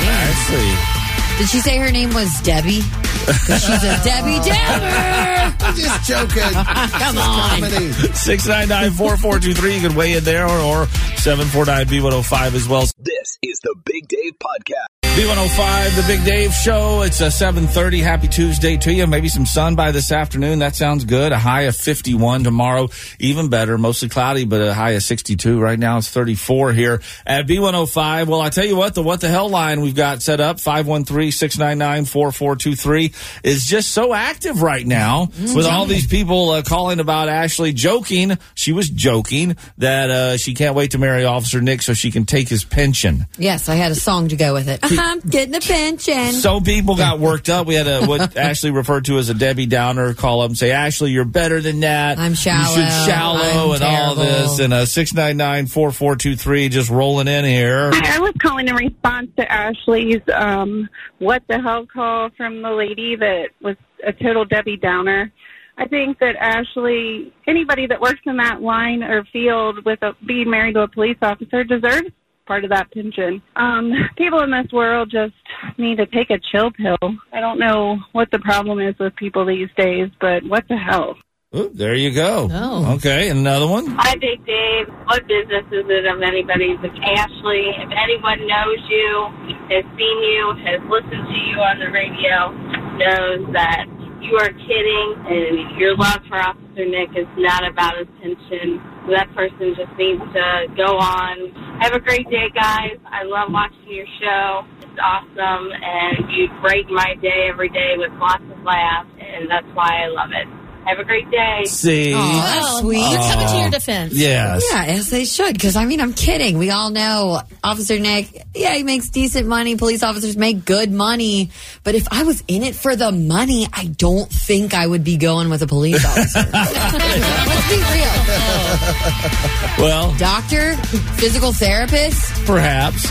Ashley. 0.04 0.95
Did 1.38 1.50
she 1.50 1.60
say 1.60 1.78
her 1.78 1.92
name 1.92 2.14
was 2.14 2.32
Debbie? 2.42 2.82
'Cause 2.82 3.66
she's 3.66 3.84
a 3.84 4.00
Debbie 4.04 4.40
Downer. 4.48 5.56
I'm 5.60 5.76
just 5.76 6.08
joking. 6.08 6.42
Come 7.00 7.18
on. 7.18 7.50
Comedy. 7.62 7.90
699-4423. 8.14 9.76
You 9.76 9.82
can 9.90 9.96
weigh 9.98 10.14
in 10.14 10.24
there 10.24 10.46
or, 10.48 10.60
or 10.60 10.86
749-B105 11.18 12.54
as 12.54 12.68
well. 12.68 12.82
This 13.00 13.38
is 13.42 13.60
the 13.64 13.76
Big 13.84 14.08
Dave 14.08 14.34
Podcast. 14.42 14.95
B105, 15.16 15.96
the 15.96 16.04
Big 16.08 16.26
Dave 16.26 16.54
Show. 16.54 17.04
It's 17.04 17.22
a 17.22 17.28
7.30. 17.28 18.04
Happy 18.04 18.28
Tuesday 18.28 18.76
to 18.76 18.94
you. 18.94 19.08
Maybe 19.08 19.30
some 19.30 19.46
sun 19.46 19.76
by 19.76 19.92
this 19.92 20.12
afternoon. 20.12 20.60
That 20.60 20.76
sounds 20.76 21.06
good. 21.06 21.32
A 21.32 21.38
high 21.38 21.62
of 21.62 21.76
51 21.78 22.44
tomorrow. 22.44 22.90
Even 23.18 23.48
better. 23.48 23.78
Mostly 23.78 24.10
cloudy, 24.10 24.44
but 24.44 24.60
a 24.60 24.74
high 24.74 24.90
of 24.92 25.04
62. 25.04 25.58
Right 25.58 25.80
now 25.80 26.00
it's 26.00 26.10
34 26.10 26.74
here 26.74 27.02
at 27.26 27.48
B105. 27.48 28.28
Well, 28.28 28.42
I 28.42 28.50
tell 28.50 28.66
you 28.66 28.76
what, 28.76 28.94
the 28.94 29.04
what 29.04 29.22
the 29.22 29.30
hell 29.30 29.48
line 29.48 29.80
we've 29.80 29.96
got 29.96 30.22
set 30.22 30.42
up, 30.42 30.58
513-699-4423 30.58 33.40
is 33.46 33.66
just 33.66 33.94
so 33.94 34.14
active 34.14 34.62
right 34.62 34.86
now 34.86 35.30
with 35.40 35.66
all 35.66 35.86
these 35.86 36.08
people 36.08 36.50
uh, 36.50 36.62
calling 36.62 37.00
about 37.00 37.30
Ashley 37.30 37.72
joking. 37.72 38.38
She 38.54 38.74
was 38.74 38.90
joking 38.90 39.56
that 39.78 40.10
uh, 40.10 40.36
she 40.36 40.56
can't 40.56 40.76
wait 40.76 40.92
to 40.92 40.98
marry 40.98 41.24
Officer 41.24 41.62
Nick 41.62 41.84
so 41.84 41.94
she 41.94 42.12
can 42.12 42.26
take 42.26 42.50
his 42.50 42.66
pension. 42.66 43.28
Yes, 43.38 43.70
I 43.70 43.76
had 43.76 43.94
a 43.94 43.96
song 43.96 44.28
to 44.28 44.36
go 44.36 44.54
with 44.54 44.68
it. 44.68 44.82
I'm 45.06 45.19
getting 45.19 45.56
a 45.56 45.60
pension. 45.60 46.34
So 46.34 46.60
people 46.60 46.96
got 46.96 47.19
worked 47.19 47.48
up. 47.50 47.68
We 47.68 47.75
had 47.75 47.88
a 47.88 48.06
what 48.06 48.36
Ashley 48.38 48.72
referred 48.72 49.06
to 49.06 49.18
as 49.18 49.30
a 49.30 49.34
Debbie 49.34 49.68
Downer 49.68 50.13
call 50.13 50.42
up 50.42 50.50
and 50.50 50.57
say, 50.57 50.72
Ashley, 50.72 51.12
you're 51.12 51.25
better 51.25 51.62
than 51.62 51.81
that. 51.81 52.18
I'm 52.18 52.34
shallow. 52.34 52.75
You 52.75 52.84
should 52.84 52.92
shallow 53.06 53.74
I'm 53.74 53.75
and 53.75 53.84
all 53.84 54.16
this. 54.16 54.60
And 54.60 54.74
uh, 54.74 54.86
six 54.86 55.13
nine 55.13 55.38
nine 55.38 55.68
four 55.68 55.92
four 55.92 56.16
two 56.16 56.36
three 56.36 56.69
just 56.69 56.90
rolling 56.90 57.28
in 57.28 57.46
here. 57.46 57.92
I 57.94 58.19
was 58.19 58.34
calling 58.42 58.68
in 58.68 58.75
response 58.75 59.30
to 59.38 59.52
Ashley's 59.52 60.22
um, 60.34 60.90
"What 61.19 61.44
the 61.48 61.62
hell" 61.62 61.86
call 61.86 62.30
from 62.36 62.62
the 62.62 62.72
lady 62.72 63.16
that 63.16 63.50
was 63.62 63.75
a 64.06 64.12
total 64.12 64.46
Debbie 64.46 64.78
Downer. 64.78 65.31
I 65.78 65.88
think 65.88 66.19
that 66.19 66.36
Ashley, 66.38 67.34
anybody 67.48 67.86
that 67.88 68.00
works 68.00 68.22
in 68.25 68.38
that 68.38 68.62
line 68.62 69.04
or 69.04 69.25
field 69.34 69.84
with 69.86 70.01
a, 70.04 70.13
being 70.25 70.50
married 70.50 70.75
to 70.75 70.81
a 70.81 70.88
police 70.88 71.18
officer, 71.22 71.63
deserves 71.63 72.12
part 72.46 72.64
of 72.64 72.70
that 72.72 72.92
pension. 72.92 73.42
Um, 73.56 73.92
people 74.18 74.42
in 74.42 74.52
this 74.52 74.72
world 74.72 75.12
just 75.12 75.34
need 75.78 75.98
to 75.98 76.06
take 76.06 76.30
a 76.30 76.40
chill 76.52 76.72
pill. 76.72 77.16
I 77.34 77.40
don't 77.40 77.60
know 77.60 77.98
what 78.12 78.30
the 78.32 78.40
problem 78.40 78.80
is 78.80 78.96
with 79.00 79.16
people 79.16 79.46
these 79.46 79.70
days, 79.78 80.10
but 80.20 80.44
what 80.44 80.68
the 80.68 80.78
hell? 80.78 81.18
Ooh, 81.56 81.72
there 81.74 81.96
you 81.96 82.12
go. 82.12 82.50
Oh. 82.52 82.96
Okay, 82.96 83.30
another 83.30 83.68
one. 83.68 83.88
Hi, 83.88 84.16
Big 84.16 84.46
Dave. 84.46 84.88
What 85.06 85.26
business 85.26 85.64
is 85.72 85.86
it 85.88 86.06
of 86.06 86.22
anybody's? 86.22 86.76
It's 86.84 87.00
Ashley. 87.00 87.72
If 87.80 87.90
anyone 87.96 88.44
knows 88.44 88.80
you, 88.92 89.32
has 89.72 89.86
seen 89.96 90.18
you, 90.20 90.52
has 90.68 90.84
listened 90.92 91.24
to 91.24 91.38
you 91.48 91.56
on 91.64 91.80
the 91.80 91.92
radio, 91.96 92.52
knows 93.00 93.54
that 93.54 93.88
you 94.25 94.38
are 94.42 94.50
kidding 94.50 95.10
and 95.30 95.77
your 95.80 95.95
love 95.95 96.19
for 96.27 96.42
Officer 96.42 96.86
Nick 96.86 97.13
is 97.16 97.30
not 97.38 97.62
about 97.62 97.94
attention. 97.94 98.81
That 99.13 99.30
person 99.36 99.77
just 99.77 99.94
needs 99.98 100.22
to 100.33 100.66
go 100.75 100.98
on. 100.98 101.54
Have 101.81 101.94
a 101.94 102.00
great 102.00 102.27
day, 102.30 102.50
guys. 102.54 102.98
I 103.06 103.24
love 103.24 103.54
watching 103.54 103.86
your 103.86 104.10
show. 104.19 104.66
It's 104.81 104.98
awesome, 104.98 105.69
and 105.69 106.31
you 106.33 106.50
brighten 106.62 106.94
my 106.94 107.13
day 107.22 107.50
every 107.51 107.69
day 107.69 107.94
with 107.98 108.12
lots 108.18 108.44
of 108.50 108.63
laughs, 108.63 109.10
and 109.22 109.50
that's 109.50 109.68
why 109.75 110.04
I 110.04 110.07
love 110.10 110.33
it. 110.33 110.50
Have 110.86 111.00
a 111.00 111.04
great 111.04 111.30
day. 111.32 111.64
See. 111.66 112.14
Oh, 112.16 112.20
that's 112.20 112.80
sweet. 112.80 113.00
You're 113.00 113.20
coming 113.20 113.48
to 113.48 113.58
your 113.58 113.70
defense. 113.72 114.14
Yes. 114.14 114.64
Yeah, 114.72 114.84
as 114.86 115.10
they 115.10 115.26
should. 115.26 115.54
Because 115.54 115.76
I 115.76 115.86
mean, 115.86 116.00
I'm 116.00 116.14
kidding. 116.14 116.60
We 116.60 116.70
all 116.70 116.92
know 116.92 117.42
Officer 117.64 117.98
Nick. 117.98 118.44
Yeah, 118.54 118.76
he 118.76 118.84
makes 118.84 119.10
decent 119.10 119.48
money. 119.48 119.76
Police 119.78 120.04
officers 120.04 120.38
make 120.38 120.64
good 120.64 120.92
money. 120.92 121.50
But 121.84 121.96
if 121.96 122.08
I 122.12 122.22
was 122.24 122.44
in 122.48 122.62
it 122.62 122.76
for 122.76 122.96
the 122.96 123.12
money, 123.12 123.68
I 123.74 123.88
don't 123.88 124.30
think 124.30 124.76
I 124.76 124.86
would 124.86 125.04
be 125.04 125.18
going 125.18 125.50
with 125.50 125.64
a 125.64 125.68
police 125.68 126.06
officer. 126.06 126.40
Let's 126.54 127.70
be 127.70 127.76
real. 127.76 129.86
Well, 129.88 130.14
Doctor, 130.18 130.76
physical 131.18 131.52
therapist, 131.52 132.46
perhaps 132.46 133.08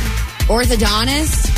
orthodontist. 0.47 1.50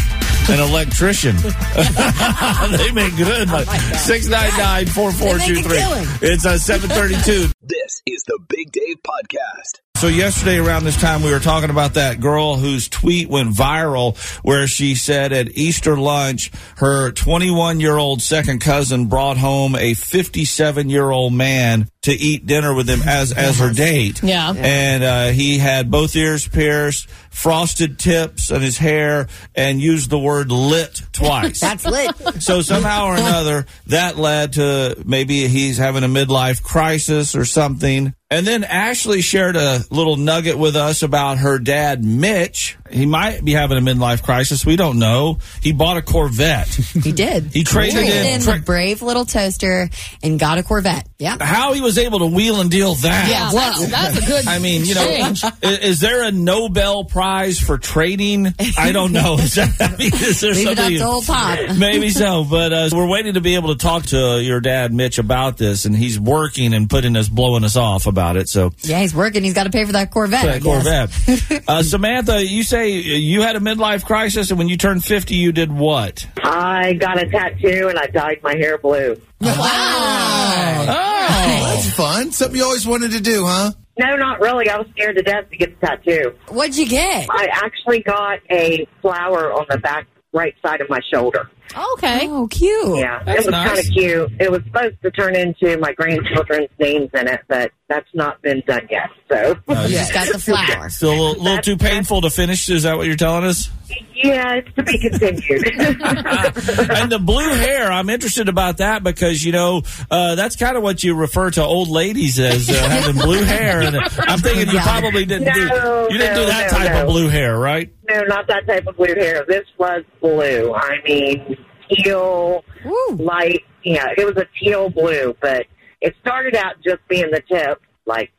An 0.49 0.61
electrician. 0.61 1.37
they 2.77 2.93
make 2.93 3.17
good 3.17 3.49
money. 3.49 3.67
Six 3.97 4.29
nine 4.29 4.51
nine 4.57 4.87
four 4.87 5.13
four 5.13 5.39
two 5.39 5.57
three. 5.63 5.63
They 5.63 5.63
make 5.63 5.67
a 5.67 5.79
killing. 5.79 6.07
It's 6.23 6.45
a 6.45 6.59
seven 6.59 6.91
thirty 6.91 7.17
two. 7.23 7.49
This 7.63 8.03
is 8.07 8.23
the 8.27 8.39
Big 8.49 8.71
Dave 8.73 8.97
Podcast. 9.03 9.81
So 9.97 10.09
yesterday 10.09 10.59
around 10.59 10.85
this 10.85 11.01
time 11.01 11.23
we 11.23 11.31
were 11.33 11.41
talking 11.41 11.71
about 11.71 11.95
that 11.95 12.21
girl 12.21 12.57
whose 12.57 12.87
tweet 12.87 13.31
went 13.31 13.55
viral 13.55 14.19
where 14.45 14.67
she 14.67 14.95
said 14.95 15.33
at 15.33 15.57
Easter 15.57 15.97
lunch 15.97 16.51
her 16.77 17.13
21 17.13 17.81
year 17.81 17.97
old 17.97 18.21
second 18.21 18.61
cousin 18.61 19.07
brought 19.07 19.39
home 19.39 19.75
a 19.75 19.95
57 19.95 20.91
year 20.91 21.11
old 21.11 21.33
man 21.33 21.89
to 22.03 22.13
eat 22.13 22.45
dinner 22.45 22.75
with 22.75 22.89
him 22.89 23.01
as 23.07 23.33
as 23.33 23.59
her 23.59 23.73
date. 23.73 24.23
Yeah. 24.23 24.53
And 24.57 25.03
uh, 25.03 25.27
he 25.31 25.59
had 25.59 25.91
both 25.91 26.15
ears 26.15 26.47
pierced, 26.47 27.09
frosted 27.31 27.99
tips 27.99 28.51
on 28.51 28.61
his 28.61 28.79
hair 28.79 29.29
and 29.55 29.81
used 29.81 30.11
the 30.11 30.19
word 30.19 30.53
lit 30.53 31.03
twice. 31.13 31.61
That's 31.67 31.85
lit. 31.85 32.43
So 32.43 32.61
somehow 32.61 33.07
or 33.07 33.15
another, 33.15 33.67
that 33.89 34.17
led 34.19 34.53
to 34.53 35.03
maybe 35.05 35.49
he's 35.49 35.79
having 35.79 36.05
a 36.05 36.09
midlife 36.09 36.63
crisis 36.63 37.35
or 37.35 37.45
something. 37.45 38.15
And 38.29 38.45
then 38.45 38.65
Ashley 38.65 39.21
shared 39.21 39.55
a 39.55 39.85
little 39.93 40.17
nugget 40.17 40.59
with 40.59 40.75
us 40.75 41.05
about 41.05 41.39
her 41.39 41.61
dad, 41.61 42.05
Mitch. 42.05 42.77
He 42.91 43.07
might 43.07 43.45
be 43.45 43.53
having 43.53 43.79
a 43.79 43.81
midlife 43.81 44.23
crisis. 44.25 44.67
We 44.67 44.75
don't 44.75 44.99
know. 44.99 45.39
He 45.63 45.73
bought 45.73 45.97
a 45.97 46.03
Corvette. 46.03 46.67
He 47.07 47.13
did. 47.13 47.45
He 47.53 47.63
traded 47.63 47.99
in- 48.03 48.27
in 48.27 48.41
tra- 48.41 48.55
the 48.59 48.65
brave 48.65 49.01
little 49.03 49.25
toaster 49.27 49.89
and 50.25 50.41
got 50.41 50.59
a 50.59 50.65
Corvette. 50.65 51.07
Yeah. 51.19 51.37
How 51.41 51.73
he 51.73 51.81
was 51.81 51.99
able 51.99 52.19
to 52.21 52.27
wheel 52.27 52.61
and 52.61 52.69
deal 52.71 52.95
that. 52.97 53.29
Yeah, 53.29 53.51
that's, 53.53 53.87
that's 53.91 54.19
a 54.25 54.27
good 54.27 54.47
I 54.49 54.59
mean, 54.59 54.85
you 54.85 54.95
know, 54.97 55.05
change. 55.07 55.45
is 55.63 56.01
there 56.01 56.25
a 56.25 56.33
Nobel 56.33 57.05
Prize 57.05 57.61
for 57.61 57.79
trading? 57.79 58.53
I 58.77 58.91
don't 58.91 59.13
know. 59.13 59.35
Is, 59.39 59.55
that, 59.55 59.77
I 59.81 59.97
mean, 59.97 60.13
is 60.15 60.41
there 60.41 60.53
Leave 60.53 60.69
it 60.69 60.79
up 60.81 60.89
to 60.89 61.01
old 61.05 61.27
Pop. 61.27 61.59
Maybe 61.79 62.11
so, 62.11 62.45
but 62.45 62.73
uh, 62.73 62.89
we're 62.93 63.09
waiting 63.09 63.35
to 63.35 63.41
be 63.41 63.55
able 63.55 63.69
to 63.77 63.79
talk 63.81 64.07
to 64.07 64.41
your 64.43 64.61
dad, 64.61 64.93
Mitch, 64.93 65.19
about 65.19 65.59
this, 65.59 65.85
and 65.85 65.95
he's 65.95 66.19
working 66.19 66.75
and 66.75 66.91
putting 66.91 67.15
us, 67.15 67.29
blowing 67.29 67.63
us 67.63 67.77
off 67.77 68.07
about 68.07 68.16
it. 68.37 68.49
So 68.49 68.73
Yeah, 68.83 69.01
he's 69.01 69.15
working. 69.15 69.45
He's 69.45 69.55
got 69.55 69.65
to 69.65 69.71
pay 69.71 69.85
for 69.85 69.93
that 69.93 70.11
Corvette. 70.11 70.45
I 70.45 70.59
that. 70.59 70.63
Corvette. 70.63 71.63
uh, 71.69 71.83
Samantha, 71.83 72.45
you 72.45 72.63
say 72.63 72.91
you 72.91 73.43
had 73.43 73.57
a 73.57 73.61
midlife 73.61 74.05
crisis, 74.05 74.51
and 74.51 74.59
when 74.59 74.69
you 74.69 74.77
turned 74.77 75.05
fifty, 75.05 75.37
you 75.37 75.53
did 75.53 75.71
what? 75.73 76.27
I 76.43 76.95
got 76.95 77.23
a 77.23 77.29
tattoo 77.29 77.89
and 77.89 77.99
I 77.99 78.07
dyed 78.07 78.41
my 78.43 78.55
hair 78.57 78.79
blue. 78.79 79.17
Oh, 79.43 80.85
That's 80.87 81.91
fun. 81.95 82.33
Something 82.33 82.57
you 82.59 82.65
always 82.65 82.87
wanted 82.87 83.13
to 83.13 83.21
do, 83.21 83.45
huh? 83.47 83.73
No, 83.99 84.17
not 84.17 84.41
really. 84.41 84.69
I 84.69 84.79
was 84.79 84.87
scared 84.91 85.17
to 85.17 85.23
death 85.23 85.49
to 85.51 85.57
get 85.57 85.81
the 85.81 85.87
tattoo. 85.87 86.35
What'd 86.49 86.77
you 86.77 86.87
get? 86.87 87.29
I 87.31 87.49
actually 87.51 88.03
got 88.03 88.41
a 88.51 88.87
flower 89.01 89.53
on 89.53 89.67
the 89.71 89.79
back 89.79 90.07
right 90.33 90.55
side 90.63 90.81
of 90.83 90.91
my 90.91 91.01
shoulder. 91.13 91.51
Okay. 91.77 92.29
Oh, 92.29 92.49
cute. 92.49 92.99
Yeah, 92.99 93.23
That's 93.25 93.41
it 93.41 93.47
was 93.47 93.53
nice. 93.53 93.69
kind 93.69 93.79
of 93.79 93.87
cute. 93.87 94.33
It 94.41 94.51
was 94.51 94.63
supposed 94.65 95.03
to 95.03 95.11
turn 95.11 95.37
into 95.37 95.77
my 95.79 95.93
grandchildren's 95.93 96.71
names 96.79 97.11
in 97.13 97.29
it, 97.29 97.41
but 97.49 97.73
that's 97.89 98.09
not 98.15 98.41
been 98.41 98.63
done 98.67 98.89
yet. 98.91 99.11
So, 99.29 99.57
You 99.69 99.89
just 99.89 100.13
got 100.13 100.33
the 100.33 100.39
flower. 100.39 100.89
still 100.89 101.11
a 101.11 101.13
little, 101.13 101.43
little 101.43 101.63
too 101.63 101.77
painful 101.77 102.23
to 102.23 102.31
finish. 102.31 102.69
Is 102.71 102.85
that 102.85 102.97
what 102.97 103.07
you're 103.07 103.17
telling 103.17 103.45
us? 103.45 103.71
yeah, 104.15 104.55
it's 104.55 104.75
to 104.75 104.83
be 104.83 104.99
continued. 104.99 105.41
and 106.91 107.13
the 107.13 107.21
blue 107.23 107.49
hair, 107.49 107.91
I'm 107.93 108.11
interested 108.11 108.49
about 108.49 108.79
that 108.79 109.03
because 109.03 109.45
you 109.45 109.53
know 109.53 109.83
uh, 110.11 110.35
that's 110.35 110.57
kind 110.57 110.77
of 110.77 110.83
what 110.83 111.05
you 111.05 111.15
refer 111.15 111.51
to 111.53 111.63
old 111.63 111.89
ladies 111.89 112.39
as 112.39 112.69
uh, 112.69 112.73
having 112.73 113.21
blue 113.21 113.43
hair, 113.43 113.83
and 113.83 113.97
I'm 113.97 114.39
thinking 114.39 114.73
you 114.73 114.81
probably 114.81 115.25
didn't 115.25 115.53
do 115.53 115.61
you 115.61 116.19
didn't 116.19 116.37
do 116.37 116.47
that 116.47 116.73
no, 116.73 116.79
type 116.79 116.93
no. 116.93 117.03
of 117.03 117.09
blue 117.09 117.29
hair, 117.29 117.57
right? 117.57 117.93
No, 118.09 118.23
not 118.25 118.47
that 118.49 118.67
type 118.67 118.87
of 118.87 118.97
blue 118.97 119.15
hair. 119.15 119.45
This 119.47 119.65
was 119.79 120.03
blue. 120.21 120.73
I 120.75 120.97
mean, 121.05 121.57
teal, 121.91 122.65
Woo. 122.85 123.17
light. 123.17 123.63
Yeah, 123.85 124.07
it 124.17 124.25
was 124.27 124.37
a 124.37 124.47
teal 124.59 124.91
blue, 124.91 125.37
but 125.41 125.67
it 126.01 126.15
started 126.21 126.57
out 126.57 126.75
just 126.85 127.07
being 127.09 127.31
the 127.31 127.43
tip, 127.51 127.81
like 128.05 128.33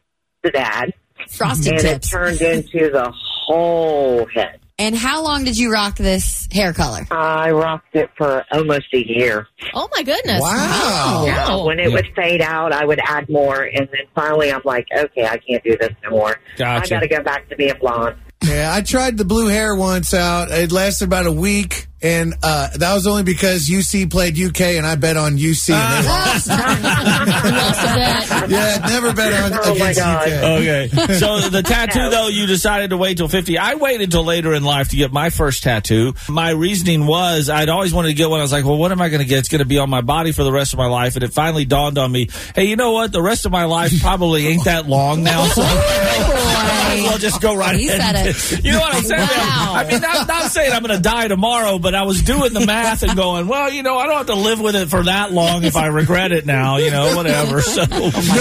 the 0.44 0.52
dad, 0.52 0.94
Frosted 1.30 1.74
and 1.74 1.82
tips. 1.82 2.08
it 2.08 2.10
turned 2.10 2.42
into 2.42 2.90
the 2.92 3.12
whole 3.14 4.26
head. 4.34 4.60
And 4.80 4.96
how 4.96 5.24
long 5.24 5.44
did 5.44 5.58
you 5.58 5.72
rock 5.74 5.96
this 5.98 6.48
hair 6.52 6.72
color? 6.72 7.08
I 7.10 7.50
rocked 7.50 7.96
it 7.96 8.12
for 8.16 8.46
almost 8.52 8.86
a 8.94 9.04
year. 9.08 9.48
Oh 9.74 9.90
my 9.96 10.04
goodness! 10.04 10.40
Wow. 10.40 11.24
Yeah, 11.26 11.64
when 11.64 11.80
it 11.80 11.92
would 11.92 12.06
fade 12.16 12.42
out, 12.42 12.72
I 12.74 12.86
would 12.86 13.00
add 13.04 13.28
more, 13.28 13.64
and 13.64 13.88
then 13.92 14.02
finally, 14.14 14.52
I'm 14.52 14.62
like, 14.66 14.86
okay, 14.96 15.26
I 15.26 15.38
can't 15.38 15.64
do 15.64 15.76
this 15.80 15.90
no 16.04 16.12
more. 16.12 16.36
Gotcha. 16.58 16.96
I 16.96 17.00
got 17.00 17.00
to 17.00 17.08
go 17.08 17.24
back 17.24 17.50
to 17.50 17.56
being 17.56 17.74
blonde. 17.82 18.18
Yeah, 18.44 18.72
I 18.74 18.82
tried 18.82 19.18
the 19.18 19.26
blue 19.26 19.48
hair 19.48 19.76
once 19.76 20.14
out. 20.14 20.52
It 20.52 20.72
lasted 20.72 21.06
about 21.06 21.26
a 21.26 21.32
week, 21.32 21.87
and 22.02 22.34
uh, 22.44 22.70
that 22.78 22.94
was 22.94 23.08
only 23.08 23.24
because 23.24 23.68
UC 23.70 24.10
played 24.12 24.40
UK, 24.40 24.62
and 24.78 24.86
I 24.86 24.96
bet 24.96 25.18
on 25.18 25.38
UC. 25.38 25.74
and 25.74 26.04
they 26.06 26.10
lost. 26.10 26.48
Lost 26.48 27.82
a 27.82 27.96
bet. 27.96 28.50
yeah, 28.50 28.86
never 28.88 29.14
bet 29.14 29.34
on 29.54 29.60
Oh, 29.64 29.74
against 29.74 30.00
UK. 30.00 30.28
Okay. 30.28 30.90
So 31.18 31.40
the 31.50 31.64
tattoo, 31.64 32.10
though, 32.10 32.28
you 32.28 32.46
decided 32.46 32.92
to 32.92 32.98
wait 32.98 33.18
till 33.18 33.28
50. 33.28 33.58
I 33.58 33.76
waited 33.76 34.12
till 34.12 34.24
later 34.24 34.54
in 34.54 34.64
life 34.64 34.90
to 34.90 34.96
get 34.96 35.12
my 35.12 35.30
first 35.30 35.64
tattoo. 35.64 36.14
My 36.30 36.52
reasoning 36.52 37.08
was 37.08 37.50
I'd 37.50 37.70
always 37.70 37.94
wanted 37.94 38.10
to 38.10 38.14
get 38.14 38.30
one. 38.30 38.40
I 38.40 38.44
was 38.44 38.52
like, 38.52 38.66
well, 38.66 38.78
what 38.78 38.92
am 38.92 39.02
I 39.02 39.10
going 39.10 39.22
to 39.22 39.26
get? 39.26 39.40
It's 39.40 39.50
going 39.50 39.60
to 39.60 39.66
be 39.66 39.80
on 39.80 39.90
my 39.90 40.02
body 40.02 40.32
for 40.32 40.44
the 40.44 40.52
rest 40.52 40.74
of 40.74 40.78
my 40.80 40.86
life. 40.88 41.16
And 41.16 41.24
it 41.24 41.34
finally 41.34 41.66
dawned 41.66 41.98
on 41.98 42.12
me, 42.12 42.30
hey, 42.56 42.66
you 42.66 42.76
know 42.76 42.92
what? 42.92 43.12
The 43.12 43.22
rest 43.22 43.46
of 43.46 43.52
my 43.52 43.66
life 43.66 44.00
probably 44.02 44.46
ain't 44.48 44.66
that 44.66 44.88
long 44.88 45.24
now. 45.24 45.46
So 45.48 45.62
might 45.62 46.98
as 47.00 47.04
well 47.04 47.18
just 47.18 47.42
go 47.42 47.56
right 47.56 47.76
He 47.80 47.88
ahead. 47.90 48.16
said 48.38 48.60
it. 48.60 48.64
You 48.66 48.74
know 48.74 48.80
what 48.80 48.96
I'm 48.96 49.04
saying? 49.04 49.22
Wow. 49.22 49.74
I 49.76 49.88
mean, 49.90 50.02
not, 50.02 50.28
not 50.28 50.52
saying 50.52 50.72
I'm 50.74 50.84
going 50.84 50.96
to 50.96 51.02
die 51.02 51.28
tomorrow, 51.28 51.80
but 51.80 51.87
I 51.96 52.04
was 52.04 52.22
doing 52.22 52.54
the 52.54 52.66
math 52.66 53.04
and 53.04 53.16
going, 53.16 53.48
well, 53.48 53.72
you 53.72 53.84
know, 53.84 53.98
I 53.98 54.08
don't 54.08 54.18
have 54.18 54.26
to 54.28 54.36
live 54.36 54.60
with 54.60 54.76
it 54.76 54.90
for 54.90 55.04
that 55.04 55.32
long 55.32 55.64
if 55.64 55.76
I 55.76 55.88
regret 55.88 56.32
it 56.32 56.46
now, 56.46 56.78
you 56.78 56.92
know, 56.92 57.16
whatever. 57.16 57.62
So. 57.62 57.84
no 57.86 58.00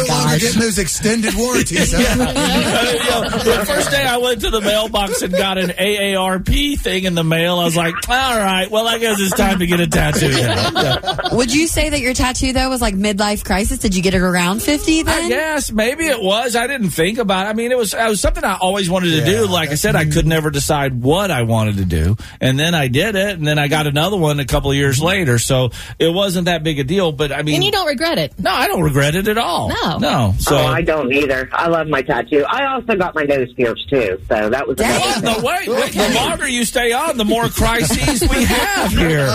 longer 0.08 0.38
getting 0.38 0.60
those 0.60 0.78
extended 0.78 1.34
warranties. 1.36 1.92
huh? 1.94 1.98
Uh, 1.98 2.92
you 2.92 3.10
know, 3.10 3.38
the 3.58 3.64
first 3.66 3.90
day 3.90 4.04
I 4.04 4.16
went 4.18 4.40
to 4.42 4.50
the 4.50 4.60
mailbox 4.60 5.22
and 5.22 5.32
got 5.32 5.58
an 5.58 5.70
AARP 5.70 6.78
thing 6.80 7.04
in 7.04 7.14
the 7.14 7.24
mail, 7.24 7.58
I 7.58 7.64
was 7.64 7.76
like, 7.76 7.94
all 8.08 8.36
right, 8.38 8.70
well, 8.70 8.86
I 8.86 8.98
guess 8.98 9.20
it's 9.20 9.36
time 9.36 9.58
to 9.58 9.66
get 9.66 9.80
a 9.80 9.86
tattoo. 9.86 10.28
now. 10.30 10.70
Yeah. 10.82 11.34
Would 11.34 11.52
you 11.52 11.66
say 11.66 11.88
that 11.90 12.00
your 12.00 12.14
tattoo 12.14 12.52
though 12.52 12.68
was 12.68 12.80
like 12.80 12.94
midlife 12.94 13.44
crisis? 13.44 13.78
Did 13.78 13.94
you 13.94 14.02
get 14.02 14.14
it 14.14 14.20
around 14.22 14.62
fifty 14.62 15.00
I 15.00 15.02
then? 15.04 15.28
guess 15.28 15.72
maybe 15.72 16.06
it 16.06 16.20
was. 16.20 16.56
I 16.56 16.66
didn't 16.66 16.90
think 16.90 17.18
about 17.18 17.46
it. 17.46 17.50
I 17.50 17.52
mean, 17.52 17.72
it 17.72 17.78
was 17.78 17.94
it 17.94 18.08
was 18.08 18.20
something 18.20 18.44
I 18.44 18.56
always 18.56 18.88
wanted 18.90 19.10
to 19.20 19.24
do. 19.24 19.46
Like 19.46 19.70
I 19.70 19.74
said, 19.74 19.96
I 19.96 20.04
could 20.04 20.26
never 20.26 20.50
decide 20.50 21.00
what 21.02 21.30
I 21.30 21.42
wanted 21.42 21.76
to 21.78 21.84
do, 21.84 22.16
and 22.40 22.58
then 22.58 22.74
I 22.74 22.88
did 22.88 23.14
it, 23.16 23.35
and 23.38 23.46
then 23.46 23.58
I 23.58 23.68
got 23.68 23.86
another 23.86 24.16
one 24.16 24.40
a 24.40 24.44
couple 24.44 24.70
of 24.70 24.76
years 24.76 25.00
later. 25.02 25.38
So 25.38 25.70
it 25.98 26.12
wasn't 26.12 26.46
that 26.46 26.62
big 26.62 26.78
a 26.78 26.84
deal. 26.84 27.12
But 27.12 27.32
I 27.32 27.42
mean, 27.42 27.56
And 27.56 27.64
you 27.64 27.72
don't 27.72 27.86
regret 27.86 28.18
it. 28.18 28.38
no, 28.38 28.50
I 28.50 28.66
don't 28.68 28.82
regret 28.82 29.14
it 29.14 29.28
at 29.28 29.38
all. 29.38 29.68
No. 29.68 29.98
no. 29.98 30.34
So 30.38 30.56
oh, 30.56 30.66
I 30.66 30.82
don't 30.82 31.12
either. 31.12 31.48
I 31.52 31.68
love 31.68 31.88
my 31.88 32.02
tattoo. 32.02 32.44
I 32.48 32.66
also 32.72 32.94
got 32.96 33.14
my 33.14 33.22
nose 33.24 33.52
pierced 33.54 33.88
too, 33.88 34.18
so 34.28 34.50
that 34.50 34.66
was 34.66 34.78
another 34.78 34.98
What? 34.98 35.14
thing. 35.14 35.24
No, 35.24 35.38
wait, 35.42 35.68
wait. 35.68 35.92
The 35.92 36.12
longer 36.14 36.48
you 36.48 36.64
stay 36.64 36.92
on, 36.92 37.16
the 37.16 37.24
more 37.24 37.48
crises 37.48 38.20
we 38.28 38.44
have 38.44 38.90
here. 38.92 39.34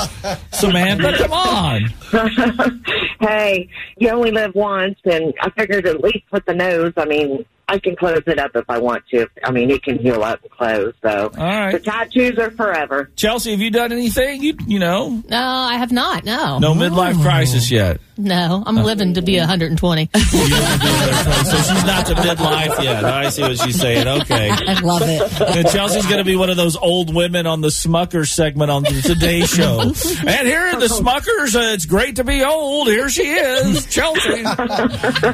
Samantha, 0.51 1.17
come 1.17 1.34
on. 1.34 1.81
hey, 3.22 3.70
you 3.98 4.10
only 4.10 4.31
live 4.31 4.53
once, 4.55 4.98
and 5.05 5.34
I 5.41 5.50
figured 5.51 5.86
at 5.88 6.01
least 6.01 6.25
with 6.31 6.46
the 6.46 6.53
nose, 6.53 6.93
I 6.98 7.05
mean, 7.05 7.46
I 7.72 7.80
can 7.80 7.96
close 7.96 8.22
it 8.28 8.38
up 8.38 8.51
if 8.56 8.66
I 8.70 8.80
want 8.80 9.08
to. 9.12 9.28
I 9.46 9.51
mean, 9.51 9.72
it 9.72 9.82
can 9.82 9.98
heal 9.98 10.22
up 10.24 10.42
and 10.42 10.51
close. 10.51 10.94
So 11.01 11.32
All 11.38 11.44
right. 11.46 11.72
the 11.72 11.80
tattoos 11.80 12.38
are 12.38 12.51
forever. 12.51 13.10
Chelsie, 13.16 13.51
have 13.51 13.62
you 13.62 13.72
done 13.72 13.94
anything? 13.94 14.44
You 14.44 14.58
you 14.68 14.78
know, 14.78 15.24
No, 15.30 15.38
I 15.42 15.78
have 15.78 15.94
not. 15.94 16.25
No. 16.25 16.60
no 16.60 16.74
midlife 16.74 17.22
crisis 17.22 17.72
yet. 17.72 18.01
No, 18.22 18.62
I'm 18.63 18.75
living 18.75 19.16
to 19.16 19.24
be 19.24 19.40
120. 19.40 20.10
so 20.13 20.20
she's 20.20 21.86
not 21.86 22.06
to 22.06 22.13
midlife 22.13 22.84
yet. 22.84 23.04
I 23.04 23.30
see 23.30 23.42
what 23.42 23.58
she's 23.58 23.82
saying. 23.82 24.08
Okay. 24.08 24.50
I 24.51 24.80
love 24.82 25.01
it. 25.04 25.42
And 25.42 25.68
Chelsie's 25.68 26.06
going 26.06 26.20
to 26.20 26.24
be 26.24 26.36
one 26.36 26.51
of 26.51 26.56
those 26.58 26.75
old 26.75 27.16
women 27.16 27.48
on 27.48 27.62
the 27.62 27.70
Smuckers 27.70 28.28
segment 28.28 28.70
on 28.70 28.84
the 28.84 29.01
Today 29.01 29.42
Show. 29.42 29.82
And 29.82 30.48
here 30.48 30.68
in 30.68 30.80
the 30.80 30.86
Smuckers, 30.86 31.56
uh, 31.56 31.74
it's 31.74 31.88
great 31.88 32.18
to 32.18 32.24
be 32.24 32.44
old. 32.44 32.88
Here 32.90 33.10
she 33.10 33.24
is, 33.24 33.88
Chelsie. 33.88 34.44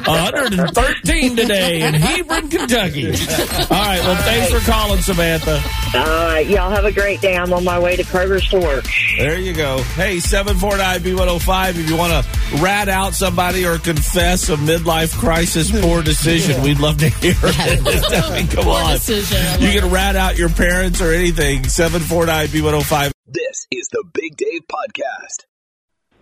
113 0.06 1.36
today 1.36 1.82
in 1.82 1.92
Hebron, 1.92 2.48
Kentucky. 2.48 3.08
All 3.08 3.12
right. 3.12 4.00
Well, 4.00 4.16
thanks 4.22 4.50
for 4.50 4.70
calling, 4.70 5.00
Samantha. 5.02 5.62
All 5.94 6.04
right, 6.06 6.46
y'all 6.46 6.70
have 6.70 6.86
a 6.86 6.92
great 6.92 7.20
day. 7.20 7.36
I'm 7.36 7.52
on 7.52 7.64
my 7.64 7.78
way 7.78 7.96
to 7.96 8.02
Kroger's 8.04 8.48
to 8.48 8.58
work. 8.60 8.86
There 9.18 9.38
you 9.38 9.52
go. 9.52 9.82
Hey, 9.94 10.20
749 10.20 11.00
B105, 11.00 11.70
if 11.70 11.88
you 11.90 11.96
want 11.96 12.12
to 12.12 12.62
rat 12.78 12.88
out 12.88 13.12
somebody 13.12 13.66
or 13.66 13.76
confess 13.78 14.48
a 14.50 14.56
midlife 14.56 15.12
crisis 15.18 15.68
poor 15.80 16.00
decision, 16.00 16.62
we'd 16.62 16.78
love 16.78 16.96
to 16.98 17.08
hear 17.08 17.34
it. 17.34 18.24
I 18.30 18.36
mean, 18.36 18.46
come 18.46 18.62
Poor 18.64 18.80
on. 18.80 18.92
decision. 18.92 19.60
You 19.60 19.80
can 19.80 19.90
rat 19.90 20.14
out 20.14 20.38
your 20.38 20.48
parents 20.48 21.00
or 21.00 21.12
anything. 21.12 21.64
749 21.64 22.46
B105. 22.48 23.10
This 23.26 23.66
is 23.72 23.88
the 23.90 24.04
Big 24.14 24.36
Dave 24.36 24.60
Podcast. 24.70 25.46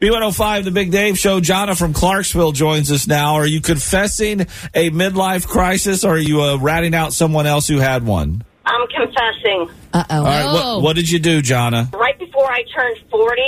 B105, 0.01 0.65
the 0.65 0.71
Big 0.71 0.91
Dave 0.91 1.19
Show. 1.19 1.41
Jonna 1.41 1.77
from 1.77 1.93
Clarksville 1.93 2.53
joins 2.53 2.91
us 2.91 3.07
now. 3.07 3.35
Are 3.35 3.47
you 3.47 3.61
confessing 3.61 4.41
a 4.75 4.91
midlife 4.91 5.47
crisis 5.47 6.05
or 6.05 6.15
are 6.15 6.19
you 6.19 6.41
uh, 6.41 6.57
ratting 6.57 6.95
out 6.95 7.13
someone 7.13 7.47
else 7.47 7.69
who 7.69 7.79
had 7.81 8.07
one? 8.07 8.43
I'm 8.65 8.87
confessing. 8.89 9.69
Uh-oh. 9.93 10.25
right. 10.25 10.43
Oh. 10.47 10.77
What, 10.77 10.83
what 10.83 10.97
did 10.97 11.11
you 11.11 11.19
do, 11.19 11.43
Jonna? 11.43 11.93
Right 11.93 12.19
before 12.19 12.51
I 12.51 12.63
turned 12.75 12.99
40, 13.11 13.43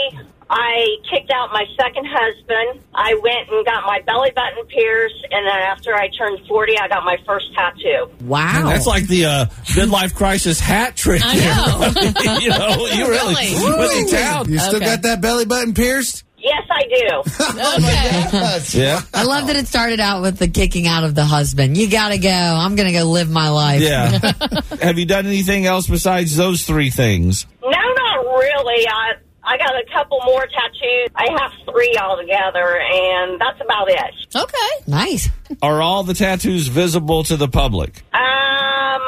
I 0.50 0.97
kicked 1.11 1.31
out 1.31 1.50
my 1.52 1.64
second 1.78 2.07
husband. 2.09 2.83
I 2.95 3.14
went 3.23 3.50
and 3.50 3.64
got 3.67 3.85
my 3.87 4.00
belly 4.07 4.31
button 4.35 4.64
pierced, 4.67 5.26
and 5.31 5.47
then 5.47 5.59
after 5.62 5.95
I 5.95 6.09
turned 6.09 6.47
40, 6.49 6.78
I 6.78 6.88
got 6.88 7.05
my 7.05 7.17
first 7.26 7.47
tattoo. 7.55 8.09
Wow. 8.25 8.64
That's 8.67 8.87
like 8.87 9.07
the 9.09 9.26
uh, 9.26 9.45
midlife 9.67 10.14
crisis 10.14 10.59
hat 10.59 10.97
trick. 10.97 11.21
I 11.25 11.37
there. 11.37 11.55
know. 11.55 12.38
you 12.40 12.49
know, 12.49 12.87
you 12.87 13.09
really, 13.09 13.35
Really? 13.35 13.97
went 13.97 14.11
town. 14.11 14.50
You 14.50 14.59
still 14.59 14.76
Okay. 14.76 14.87
got 14.87 15.02
that 15.02 15.21
belly 15.21 15.45
button 15.45 15.75
pierced? 15.75 16.25
Yes, 16.38 16.62
I 16.71 16.83
do. 16.85 17.23
Okay. 17.78 18.78
Yeah. 18.78 19.00
I 19.12 19.25
love 19.25 19.49
that 19.49 19.57
it 19.57 19.67
started 19.67 20.00
out 20.00 20.23
with 20.23 20.38
the 20.38 20.49
kicking 20.49 20.87
out 20.87 21.05
of 21.05 21.14
the 21.14 21.25
husband. 21.25 21.76
You 21.76 21.90
gotta 21.90 22.17
go. 22.19 22.28
I'm 22.31 22.76
gonna 22.76 22.93
go 22.93 23.05
live 23.05 23.28
my 23.31 23.49
life. 23.50 23.81
Yeah. 23.83 24.19
Have 24.83 24.99
you 24.99 25.05
done 25.07 25.26
anything 25.26 25.67
else 25.67 25.87
besides 25.88 26.37
those 26.37 26.62
three 26.62 26.90
things? 26.90 27.47
No, 27.62 27.69
not 27.71 28.25
really. 28.25 28.87
I 28.87 29.12
I 29.49 29.57
got 29.57 29.71
a 29.75 29.85
couple 29.93 30.21
more 30.26 30.43
tattoos. 30.47 31.09
I 31.17 31.26
have 31.40 31.52
three 31.73 31.97
altogether, 32.00 32.78
and 32.81 33.40
that's 33.40 33.61
about 33.64 33.88
it. 33.88 34.14
Okay. 34.37 34.73
Nice. 34.87 35.31
Are 35.62 35.81
all 35.81 36.02
the 36.05 36.12
tattoos 36.14 36.67
visible 36.69 37.25
to 37.25 37.37
the 37.38 37.49
public? 37.49 38.02
Um, 38.12 39.00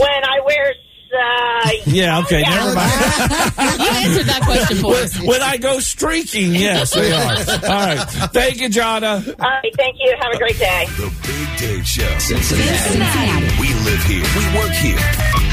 when 0.00 0.24
I 0.24 0.40
wear, 0.46 0.70
uh, 0.72 1.70
Yeah, 1.86 2.20
okay, 2.20 2.40
yeah. 2.40 2.50
never 2.50 2.74
mind. 2.74 2.92
You 3.76 3.86
answered 3.92 4.26
that 4.26 4.42
question 4.44 4.76
for 4.78 4.94
us. 4.94 5.20
when 5.20 5.42
I 5.42 5.56
go 5.58 5.78
streaking, 5.80 6.54
yes, 6.54 6.94
they 6.94 7.12
are. 7.12 7.20
All 7.70 7.86
right. 7.86 7.98
Thank 8.32 8.60
you, 8.60 8.68
Jonna. 8.68 9.26
All 9.38 9.48
right, 9.50 9.72
thank 9.76 9.96
you. 10.00 10.14
Have 10.20 10.32
a 10.32 10.38
great 10.38 10.58
day. 10.58 10.86
The 10.96 11.12
Big 11.22 11.58
Dave 11.58 11.86
Show. 11.86 12.18
Cincinnati. 12.18 13.60
We 13.60 13.74
live 13.84 14.02
here. 14.04 14.24
We 14.36 14.58
work 14.58 14.72
here. 14.72 14.96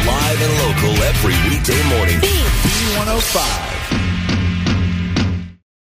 Live 0.08 0.42
and 0.42 0.53
local 0.63 1.03
every 1.03 1.36
weekday 1.50 1.84
morning. 1.96 2.20
B105. 2.20 3.73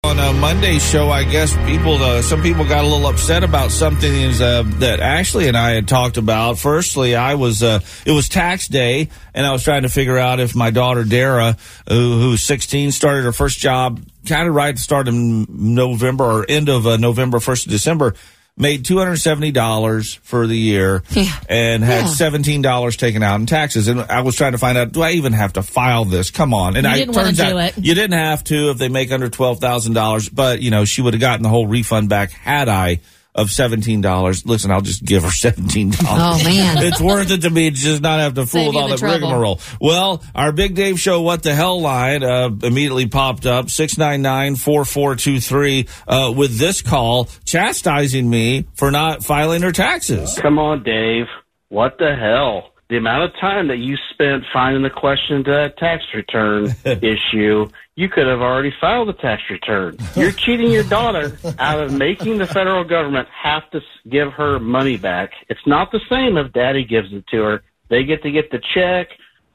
On 0.05 0.19
a 0.19 0.33
Monday 0.33 0.77
show, 0.77 1.09
I 1.09 1.23
guess 1.23 1.55
people, 1.65 1.95
uh, 1.95 2.21
some 2.21 2.43
people 2.43 2.63
got 2.63 2.83
a 2.83 2.87
little 2.87 3.07
upset 3.07 3.43
about 3.43 3.71
something 3.71 4.13
uh, 4.39 4.61
that 4.77 4.99
Ashley 4.99 5.47
and 5.47 5.57
I 5.57 5.71
had 5.71 5.87
talked 5.87 6.17
about. 6.17 6.59
Firstly, 6.59 7.15
I 7.15 7.33
was, 7.33 7.63
uh, 7.63 7.79
it 8.05 8.11
was 8.11 8.29
tax 8.29 8.67
day, 8.67 9.09
and 9.33 9.47
I 9.47 9.51
was 9.51 9.63
trying 9.63 9.81
to 9.81 9.89
figure 9.89 10.17
out 10.19 10.39
if 10.39 10.55
my 10.55 10.69
daughter 10.69 11.03
Darah, 11.03 11.57
who, 11.89 12.19
who's 12.19 12.43
16, 12.43 12.91
started 12.91 13.23
her 13.23 13.31
first 13.31 13.57
job 13.57 13.99
kind 14.27 14.47
of 14.47 14.53
right 14.53 14.77
start 14.77 15.07
of 15.07 15.15
November 15.15 16.23
or 16.23 16.45
end 16.47 16.69
of 16.69 16.85
uh, 16.85 16.97
November, 16.97 17.39
1st 17.39 17.65
of 17.65 17.71
December, 17.71 18.13
made 18.57 18.85
$270 18.85 20.17
for 20.23 20.47
the 20.47 20.57
year 20.57 21.03
Yeah. 21.11 21.31
and 21.49 21.83
had 21.83 22.05
Yeah. 22.05 22.11
$17 22.11 22.95
taken 22.97 23.21
out 23.23 23.39
in 23.39 23.45
taxes. 23.45 23.87
And 23.87 24.01
I 24.01 24.21
was 24.21 24.35
trying 24.35 24.53
to 24.53 24.57
find 24.57 24.77
out, 24.77 24.91
do 24.93 25.01
I 25.01 25.11
even 25.11 25.33
have 25.33 25.53
to 25.53 25.63
file 25.63 26.05
this? 26.05 26.31
Come 26.31 26.53
on. 26.53 26.75
And 26.77 26.85
You 26.85 26.91
I 26.91 26.97
didn't 26.97 27.13
turns 27.15 27.37
do 27.37 27.43
out 27.43 27.57
it. 27.57 27.73
you 27.77 27.93
didn't 27.95 28.17
have 28.17 28.43
to 28.45 28.69
if 28.71 28.77
they 28.77 28.87
make 28.89 29.11
under 29.11 29.29
twelve 29.29 29.59
thousand 29.59 29.93
dollars, 29.93 30.29
but 30.29 30.61
you 30.61 30.71
know 30.71 30.85
she 30.85 31.01
would 31.01 31.13
have 31.13 31.21
gotten 31.21 31.43
the 31.43 31.49
whole 31.49 31.67
refund 31.67 32.09
back 32.09 32.31
had 32.31 32.69
I 32.69 32.99
of 33.35 33.51
seventeen 33.51 34.01
dollars. 34.01 34.45
Listen, 34.45 34.71
I'll 34.71 34.81
just 34.81 35.03
give 35.03 35.23
her 35.23 35.29
seventeen 35.29 35.91
dollars. 35.91 36.41
Oh, 36.41 36.43
man. 36.43 36.77
it's 36.79 37.01
worth 37.01 37.29
it 37.31 37.41
to 37.41 37.49
me 37.49 37.69
to 37.69 37.75
just 37.75 38.01
not 38.01 38.19
have 38.21 38.33
to 38.35 38.45
fool 38.45 38.61
Save 38.61 38.67
with 38.67 38.75
all 38.77 38.87
the 38.87 38.93
that 38.95 38.99
trouble. 38.99 39.27
rigmarole. 39.27 39.59
Well, 39.79 40.23
our 40.33 40.51
Big 40.53 40.73
Dave 40.73 40.99
Show 40.99 41.21
What 41.21 41.43
the 41.43 41.53
Hell 41.53 41.81
line 41.81 42.23
uh, 42.23 42.49
immediately 42.63 43.07
popped 43.07 43.45
up 43.45 43.69
six 43.69 43.97
nine 43.97 44.21
nine 44.21 44.55
four 44.55 44.85
four 44.85 45.15
two 45.15 45.39
three 45.41 45.87
uh, 46.07 46.33
with 46.35 46.57
this 46.57 46.81
call 46.81 47.25
chastising 47.43 48.29
me 48.29 48.65
for 48.75 48.89
not 48.89 49.23
filing 49.23 49.61
her 49.63 49.71
taxes. 49.73 50.37
Come 50.41 50.57
on, 50.57 50.83
Dave. 50.83 51.25
What 51.69 51.97
the 51.97 52.15
hell? 52.15 52.71
The 52.87 52.97
amount 52.97 53.23
of 53.23 53.39
time 53.39 53.67
that 53.69 53.77
you 53.77 53.97
spent 54.11 54.43
finding 54.53 54.83
the 54.83 54.89
question 54.91 55.43
to 55.45 55.51
that 55.51 55.77
tax 55.77 56.03
return 56.13 56.65
issue, 56.85 57.67
you 57.95 58.09
could 58.09 58.27
have 58.27 58.41
already 58.41 58.71
filed 58.79 59.07
the 59.07 59.13
tax 59.13 59.41
return. 59.49 59.97
You're 60.15 60.31
cheating 60.31 60.71
your 60.71 60.83
daughter 60.83 61.37
out 61.57 61.79
of 61.79 61.91
making 61.93 62.37
the 62.37 62.45
federal 62.45 62.83
government 62.83 63.27
have 63.29 63.69
to 63.71 63.81
give 64.09 64.31
her 64.33 64.59
money 64.59 64.97
back. 64.97 65.31
It's 65.49 65.65
not 65.65 65.91
the 65.91 65.99
same 66.09 66.37
if 66.37 66.53
daddy 66.53 66.85
gives 66.85 67.11
it 67.11 67.25
to 67.31 67.41
her. 67.41 67.63
They 67.89 68.03
get 68.03 68.21
to 68.23 68.31
get 68.31 68.51
the 68.51 68.61
check. 68.73 69.07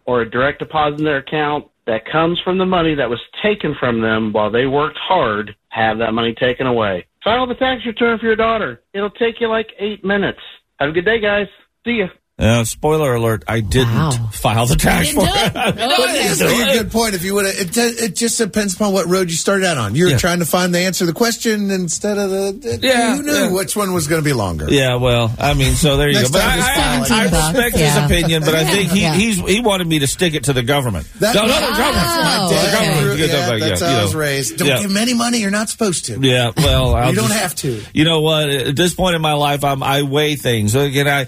or 0.07 0.23
a 0.23 0.31
direct 0.31 0.59
deposit 0.59 0.99
in 0.99 1.05
their 1.05 1.19
account 1.19 1.67
that 1.87 2.05
comes 2.11 2.41
from 2.43 2.59
the 2.59 2.67
money 2.67 2.95
that 2.97 3.09
was 3.11 3.21
taken 3.43 3.75
from 3.79 4.01
them 4.01 4.33
while 4.33 4.51
they 4.51 4.67
worked 4.67 4.99
hard, 4.99 5.55
have 5.69 5.99
that 5.99 6.13
money 6.15 6.35
taken 6.35 6.67
away. 6.67 7.07
File 7.23 7.47
the 7.47 7.55
tax 7.55 7.85
return 7.87 8.19
for 8.19 8.27
your 8.27 8.35
daughter. 8.37 8.83
It'll 8.93 9.11
take 9.11 9.41
you 9.41 9.49
like 9.49 9.69
eight 9.79 10.05
minutes. 10.05 10.41
Have 10.81 10.91
a 10.91 10.93
good 10.93 11.05
day, 11.05 11.21
guys. 11.21 11.47
See 11.85 11.99
ya. 11.99 12.09
Uh, 12.41 12.65
spoiler 12.65 13.15
alert: 13.15 13.45
I 13.47 13.61
didn't 13.61 14.29
file 14.33 14.65
the 14.67 14.77
tax 14.77 15.11
for 15.13 15.21
it. 15.25 15.53
But 15.55 15.75
it's 15.77 16.41
a 16.41 16.47
good 16.79 16.91
point. 16.91 17.15
If 17.15 17.23
you 17.23 17.35
would, 17.35 17.45
it, 17.47 17.77
it 17.77 18.17
just 18.17 18.39
depends 18.39 18.75
upon 18.75 18.93
what 18.95 19.07
road 19.07 19.31
you 19.31 19.37
started 19.37 19.67
out 19.67 19.77
on. 19.77 19.95
You're 19.95 20.11
Yeah. 20.11 20.17
trying 20.19 20.39
to 20.39 20.47
find 20.47 20.75
the 20.75 20.79
answer 20.81 21.01
to 21.01 21.07
the 21.07 21.13
question 21.13 21.71
instead 21.71 22.17
of 22.19 22.31
the. 22.31 22.79
Yeah, 22.83 23.17
you 23.17 23.23
knew 23.23 23.33
yeah. 23.33 23.51
which 23.53 23.77
one 23.77 23.93
was 23.93 24.07
going 24.09 24.23
to 24.23 24.25
be 24.25 24.33
longer. 24.33 24.67
Yeah, 24.71 24.95
well, 24.95 25.35
I 25.39 25.53
mean, 25.55 25.75
so 25.75 25.97
there 25.99 26.09
you 26.09 26.23
go. 26.23 26.29
But 26.33 26.41
I, 26.43 26.57
I. 26.59 27.07
I 27.11 27.25
respect 27.25 27.77
yeah. 27.77 27.95
his 27.95 28.05
opinion, 28.11 28.43
but 28.45 28.55
I 28.55 28.65
think 28.65 28.91
he 28.91 29.03
Yeah. 29.03 29.15
he's 29.15 29.37
he 29.39 29.61
wanted 29.61 29.87
me 29.87 29.99
to 29.99 30.07
stick 30.07 30.35
it 30.35 30.45
to 30.45 30.53
the 30.53 30.63
government. 30.63 31.07
That- 31.21 31.35
no, 31.35 31.43
no, 31.43 31.49
the 31.49 31.55
Oh, 31.55 31.77
government. 31.77 31.95
My 31.95 32.47
The 32.49 32.55
dad 32.55 32.73
government. 32.73 33.01
grew- 33.01 33.17
Good 33.17 33.31
yeah, 33.31 33.37
stuff 33.37 33.51
like 33.51 33.61
that's 33.61 33.81
that, 33.81 33.87
how 33.87 33.93
you 33.93 33.99
I 34.01 34.03
was 34.03 34.15
raised. 34.15 34.57
Don't 34.57 34.69
Yeah. 34.69 34.81
give 34.81 34.91
him 34.91 34.97
any 34.97 35.15
money. 35.15 35.39
You're 35.39 35.51
not 35.51 35.69
supposed 35.69 36.07
to. 36.07 36.19
Yeah, 36.21 36.53
well, 36.57 36.95
I'll 36.95 37.11
You 37.11 37.17
don't 37.17 37.29
just- 37.29 37.41
have 37.41 37.55
to. 37.57 37.83
You 37.93 38.05
know 38.05 38.21
what? 38.23 38.49
At 38.49 38.77
this 38.77 38.95
point 38.95 39.15
in 39.17 39.21
my 39.23 39.35
life, 39.35 39.63
I'm, 39.65 39.83
I 39.83 40.03
weigh 40.03 40.37
things. 40.37 40.73
So 40.73 40.81
Again, 40.81 41.07
I, 41.09 41.27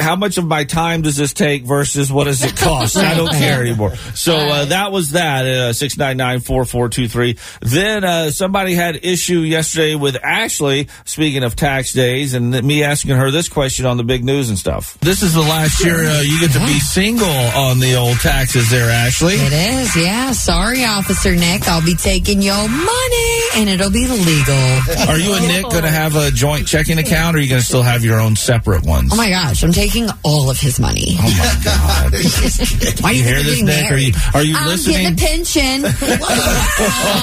how 0.00 0.14
much 0.16 0.38
of 0.38 0.44
my 0.52 0.64
time 0.64 1.00
does 1.00 1.16
this 1.16 1.32
take 1.32 1.62
versus 1.64 2.12
what 2.12 2.24
does 2.24 2.44
it 2.44 2.54
cost? 2.54 2.98
I 2.98 3.14
don't 3.14 3.32
care 3.32 3.62
anymore. 3.62 3.96
So 4.14 4.36
uh, 4.36 4.64
that 4.66 4.92
was 4.92 5.12
that. 5.12 5.46
Uh, 5.46 5.72
Six 5.72 5.96
nine 5.96 6.18
nine 6.18 6.40
four 6.40 6.66
four 6.66 6.90
two 6.90 7.08
three. 7.08 7.38
Then 7.62 8.04
uh, 8.04 8.30
somebody 8.30 8.74
had 8.74 9.02
issue 9.02 9.40
yesterday 9.40 9.94
with 9.94 10.22
Ashley. 10.22 10.88
Speaking 11.06 11.42
of 11.42 11.56
tax 11.56 11.94
days, 11.94 12.34
and 12.34 12.50
me 12.62 12.84
asking 12.84 13.16
her 13.16 13.30
this 13.30 13.48
question 13.48 13.86
on 13.86 13.96
the 13.96 14.04
big 14.04 14.24
news 14.24 14.50
and 14.50 14.58
stuff. 14.58 14.98
This 15.00 15.22
is 15.22 15.32
the 15.32 15.40
last 15.40 15.82
year 15.82 15.96
uh, 16.04 16.20
you 16.20 16.38
get 16.38 16.52
to 16.52 16.60
be 16.60 16.78
single 16.78 17.26
on 17.28 17.78
the 17.80 17.94
old 17.94 18.18
taxes, 18.20 18.70
there, 18.70 18.90
Ashley. 18.90 19.36
It 19.36 19.54
is, 19.54 19.96
yeah. 19.96 20.32
Sorry, 20.32 20.84
Officer 20.84 21.34
Nick. 21.34 21.66
I'll 21.66 21.84
be 21.84 21.94
taking 21.94 22.42
your 22.42 22.68
money 22.68 23.32
and 23.56 23.70
it'll 23.70 23.90
be 23.90 24.06
legal. 24.06 25.08
Are 25.08 25.18
you 25.18 25.34
and 25.34 25.48
Nick 25.48 25.62
going 25.70 25.84
to 25.84 25.90
have 25.90 26.14
a 26.16 26.30
joint 26.30 26.66
checking 26.66 26.98
account, 26.98 27.36
or 27.36 27.38
are 27.38 27.42
you 27.42 27.48
going 27.48 27.60
to 27.60 27.66
still 27.66 27.82
have 27.82 28.04
your 28.04 28.20
own 28.20 28.36
separate 28.36 28.84
ones? 28.84 29.10
Oh 29.12 29.16
my 29.16 29.30
gosh, 29.30 29.62
I'm 29.64 29.72
taking 29.72 30.08
all 30.22 30.41
of 30.50 30.58
his 30.58 30.78
money. 30.80 31.16
Oh 31.18 31.22
my 31.22 31.60
god! 31.64 32.12
Why 33.02 33.12
do 33.12 33.18
you 33.18 33.22
you 33.24 33.28
hear 33.28 33.42
this, 33.42 33.62
Nick? 33.62 33.66
getting 33.66 33.92
Are 33.92 33.98
you 33.98 34.12
married? 34.12 34.14
are 34.34 34.42
you 34.42 34.56
I'm 34.56 34.66
listening? 34.68 35.14
getting 35.14 35.14
a 35.14 35.16
pension. 35.16 35.84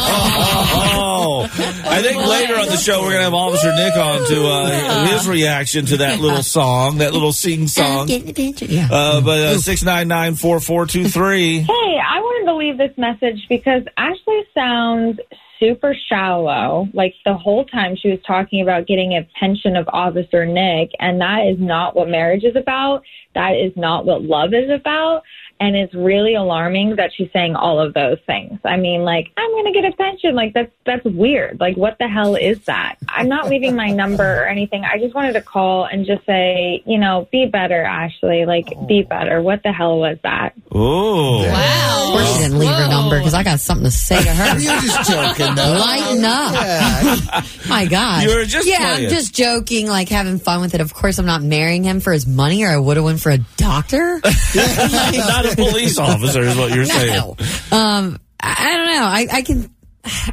oh, 0.01 1.49
I 1.85 2.01
think 2.01 2.25
later 2.25 2.55
on 2.55 2.67
the 2.67 2.77
show 2.77 3.01
we're 3.01 3.11
gonna 3.11 3.23
have 3.23 3.33
Officer 3.33 3.73
Nick 3.75 3.95
on 3.95 4.27
to 4.27 4.47
uh, 4.47 5.05
his 5.07 5.27
reaction 5.27 5.85
to 5.87 5.97
that 5.97 6.19
little 6.19 6.43
song, 6.57 6.97
that 6.99 7.13
little 7.13 7.33
sing 7.33 7.61
I'm 7.61 7.67
song. 7.67 8.07
getting 8.07 8.29
a 8.29 8.33
pension. 8.33 8.67
Yeah. 8.69 8.87
Uh, 8.91 9.21
but 9.21 9.39
uh, 9.39 9.57
six 9.57 9.83
nine 9.83 10.07
nine 10.07 10.35
four 10.35 10.59
four 10.59 10.85
two 10.85 11.07
three. 11.07 11.59
Hey, 11.59 11.97
I 11.99 12.19
wanted 12.19 12.45
to 12.51 12.55
leave 12.57 12.77
this 12.77 12.97
message 12.97 13.45
because 13.49 13.83
Ashley 13.97 14.41
sounds 14.53 15.19
super 15.59 15.95
shallow. 16.07 16.87
Like 16.93 17.13
the 17.25 17.35
whole 17.35 17.65
time 17.65 17.95
she 17.95 18.09
was 18.09 18.19
talking 18.25 18.61
about 18.61 18.87
getting 18.87 19.13
a 19.13 19.27
pension 19.39 19.75
of 19.75 19.87
Officer 19.91 20.45
Nick, 20.45 20.91
and 20.99 21.19
that 21.21 21.45
is 21.45 21.57
not 21.59 21.95
what 21.95 22.09
marriage 22.09 22.43
is 22.43 22.55
about. 22.55 23.03
That 23.35 23.51
is 23.51 23.73
not 23.75 24.05
what 24.05 24.23
love 24.23 24.53
is 24.53 24.69
about. 24.69 25.23
And 25.61 25.75
it's 25.75 25.93
really 25.93 26.35
alarming 26.35 26.95
that 26.95 27.11
she's 27.13 27.29
saying 27.33 27.55
all 27.55 27.81
of 27.81 27.93
those 27.93 28.17
things. 28.25 28.59
I 28.63 28.77
mean, 28.77 29.03
like, 29.03 29.31
I'm 29.35 29.51
going 29.51 29.65
to 29.65 29.71
get 29.81 29.91
a 29.91 29.95
pension. 29.95 30.33
Like, 30.33 30.53
that's, 30.53 30.71
that's 30.85 31.03
weird. 31.03 31.59
Like, 31.59 31.75
what 31.75 31.97
the 31.99 32.07
hell 32.07 32.35
is 32.35 32.59
that? 32.65 32.95
I'm 33.09 33.27
not 33.27 33.49
leaving 33.49 33.75
my 33.75 33.89
number 33.91 34.23
or 34.41 34.47
anything. 34.47 34.85
I 34.85 34.97
just 34.99 35.13
wanted 35.13 35.33
to 35.33 35.41
call 35.41 35.83
and 35.85 36.05
just 36.05 36.25
say, 36.25 36.81
you 36.85 36.97
know, 36.97 37.27
be 37.31 37.45
better, 37.45 37.83
Ashley. 37.83 38.45
Like, 38.45 38.69
be 38.87 39.03
better. 39.03 39.41
What 39.41 39.63
the 39.63 39.73
hell 39.73 39.99
was 39.99 40.17
that? 40.23 40.53
Ooh. 40.73 41.39
Wow. 41.43 42.03
Of 42.07 42.13
course 42.13 42.33
she 42.37 42.43
didn't 42.43 42.59
leave 42.59 42.69
her 42.69 42.87
number 42.87 43.17
because 43.19 43.33
I 43.33 43.43
got 43.43 43.59
something 43.59 43.83
to 43.85 43.91
say 43.91 44.23
to 44.23 44.29
her. 44.29 44.59
You're 44.59 44.79
just 44.79 45.09
joking, 45.11 45.55
though. 45.55 45.77
Lighten 45.77 46.23
up. 46.23 46.53
Yeah. 46.53 47.41
My 47.67 47.85
God. 47.85 48.23
You 48.23 48.35
were 48.35 48.45
just 48.45 48.67
Yeah, 48.67 48.77
playing. 48.93 49.05
I'm 49.07 49.11
just 49.11 49.35
joking, 49.35 49.87
like 49.87 50.07
having 50.09 50.39
fun 50.39 50.61
with 50.61 50.73
it. 50.73 50.81
Of 50.81 50.93
course, 50.93 51.17
I'm 51.19 51.25
not 51.25 51.43
marrying 51.43 51.83
him 51.83 51.99
for 51.99 52.13
his 52.13 52.25
money 52.25 52.63
or 52.63 52.69
I 52.69 52.77
would 52.77 52.95
have 52.97 53.03
went 53.03 53.19
for 53.19 53.31
a 53.31 53.37
doctor. 53.57 54.21
Not 54.55 55.45
a 55.53 55.55
police 55.55 55.97
officer 55.99 56.41
is 56.41 56.57
what 56.57 56.73
you're 56.73 56.85
saying. 56.85 57.13
No. 57.13 57.35
Um, 57.71 58.19
I, 58.41 58.55
I 58.59 58.75
don't 58.75 58.85
know. 58.85 59.03
I, 59.03 59.27
I 59.31 59.41
can. 59.41 59.69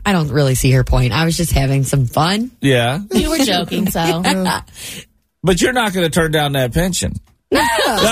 I 0.05 0.13
don't 0.13 0.29
really 0.29 0.55
see 0.55 0.71
her 0.73 0.85
point. 0.85 1.13
I 1.13 1.25
was 1.25 1.37
just 1.37 1.53
having 1.53 1.83
some 1.83 2.07
fun. 2.07 2.53
Yeah, 2.61 3.01
You 3.13 3.31
were 3.31 3.39
joking, 3.39 3.91
so. 3.91 4.23
but 5.43 5.61
you're 5.61 5.73
not 5.73 5.93
going 5.93 6.07
to 6.07 6.11
turn 6.11 6.31
down 6.31 6.53
that 6.53 6.73
pension. 6.73 7.13
No, 7.51 7.61
no. 7.61 7.67
I'm 7.89 8.05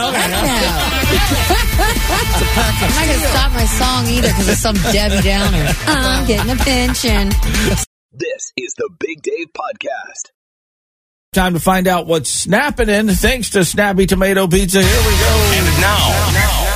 not 2.90 3.06
going 3.06 3.20
to 3.20 3.26
stop 3.26 3.52
my 3.52 3.64
song 3.66 4.06
either 4.08 4.28
because 4.28 4.48
of 4.48 4.56
some 4.56 4.74
Debbie 4.92 5.22
Downer. 5.22 5.72
I'm 5.86 6.26
getting 6.26 6.50
a 6.50 6.56
pension. 6.56 7.28
This 8.12 8.52
is 8.56 8.74
the 8.74 8.90
Big 8.98 9.22
Dave 9.22 9.48
Podcast. 9.52 10.30
Time 11.32 11.54
to 11.54 11.60
find 11.60 11.88
out 11.88 12.06
what's 12.06 12.30
snapping 12.30 12.88
in. 12.88 13.08
Thanks 13.08 13.50
to 13.50 13.64
Snappy 13.64 14.06
Tomato 14.06 14.46
Pizza. 14.46 14.80
Here 14.80 14.88
we 14.88 15.18
go. 15.18 15.50
And 15.54 15.80
now, 15.80 16.30
dude, 16.30 16.73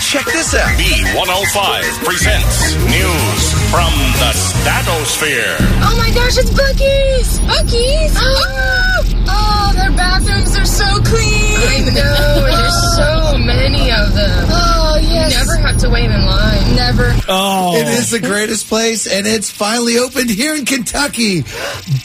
check 0.00 0.24
this 0.26 0.54
out. 0.54 0.68
B105 0.78 2.04
presents 2.04 2.74
news 2.86 3.42
from 3.70 3.92
the 4.22 4.30
Stattosphere. 4.32 5.56
Oh 5.82 5.94
my 5.98 6.10
gosh, 6.14 6.38
it's 6.38 6.50
Buc-ee's! 6.50 7.40
Buc-ee's! 7.40 8.16
Oh, 9.30 9.70
oh 9.70 9.72
their 9.74 9.90
bathrooms 9.92 10.56
are 10.56 10.64
so 10.64 10.86
clean! 11.02 11.58
I 11.68 11.78
know, 11.92 12.46
there's 12.48 12.96
so 12.96 13.38
many 13.44 13.90
of 13.92 14.14
them. 14.14 14.46
Oh, 14.50 14.98
yes. 15.02 15.32
You 15.32 15.38
never 15.38 15.56
have 15.66 15.76
to 15.78 15.90
wait 15.90 16.04
in 16.06 16.10
line. 16.10 16.17
Never. 16.17 16.17
Oh, 17.30 17.76
It 17.76 17.86
is 17.88 18.10
the 18.10 18.20
greatest 18.20 18.68
place, 18.68 19.06
and 19.06 19.26
it's 19.26 19.50
finally 19.50 19.98
opened 19.98 20.30
here 20.30 20.54
in 20.54 20.64
Kentucky. 20.64 21.42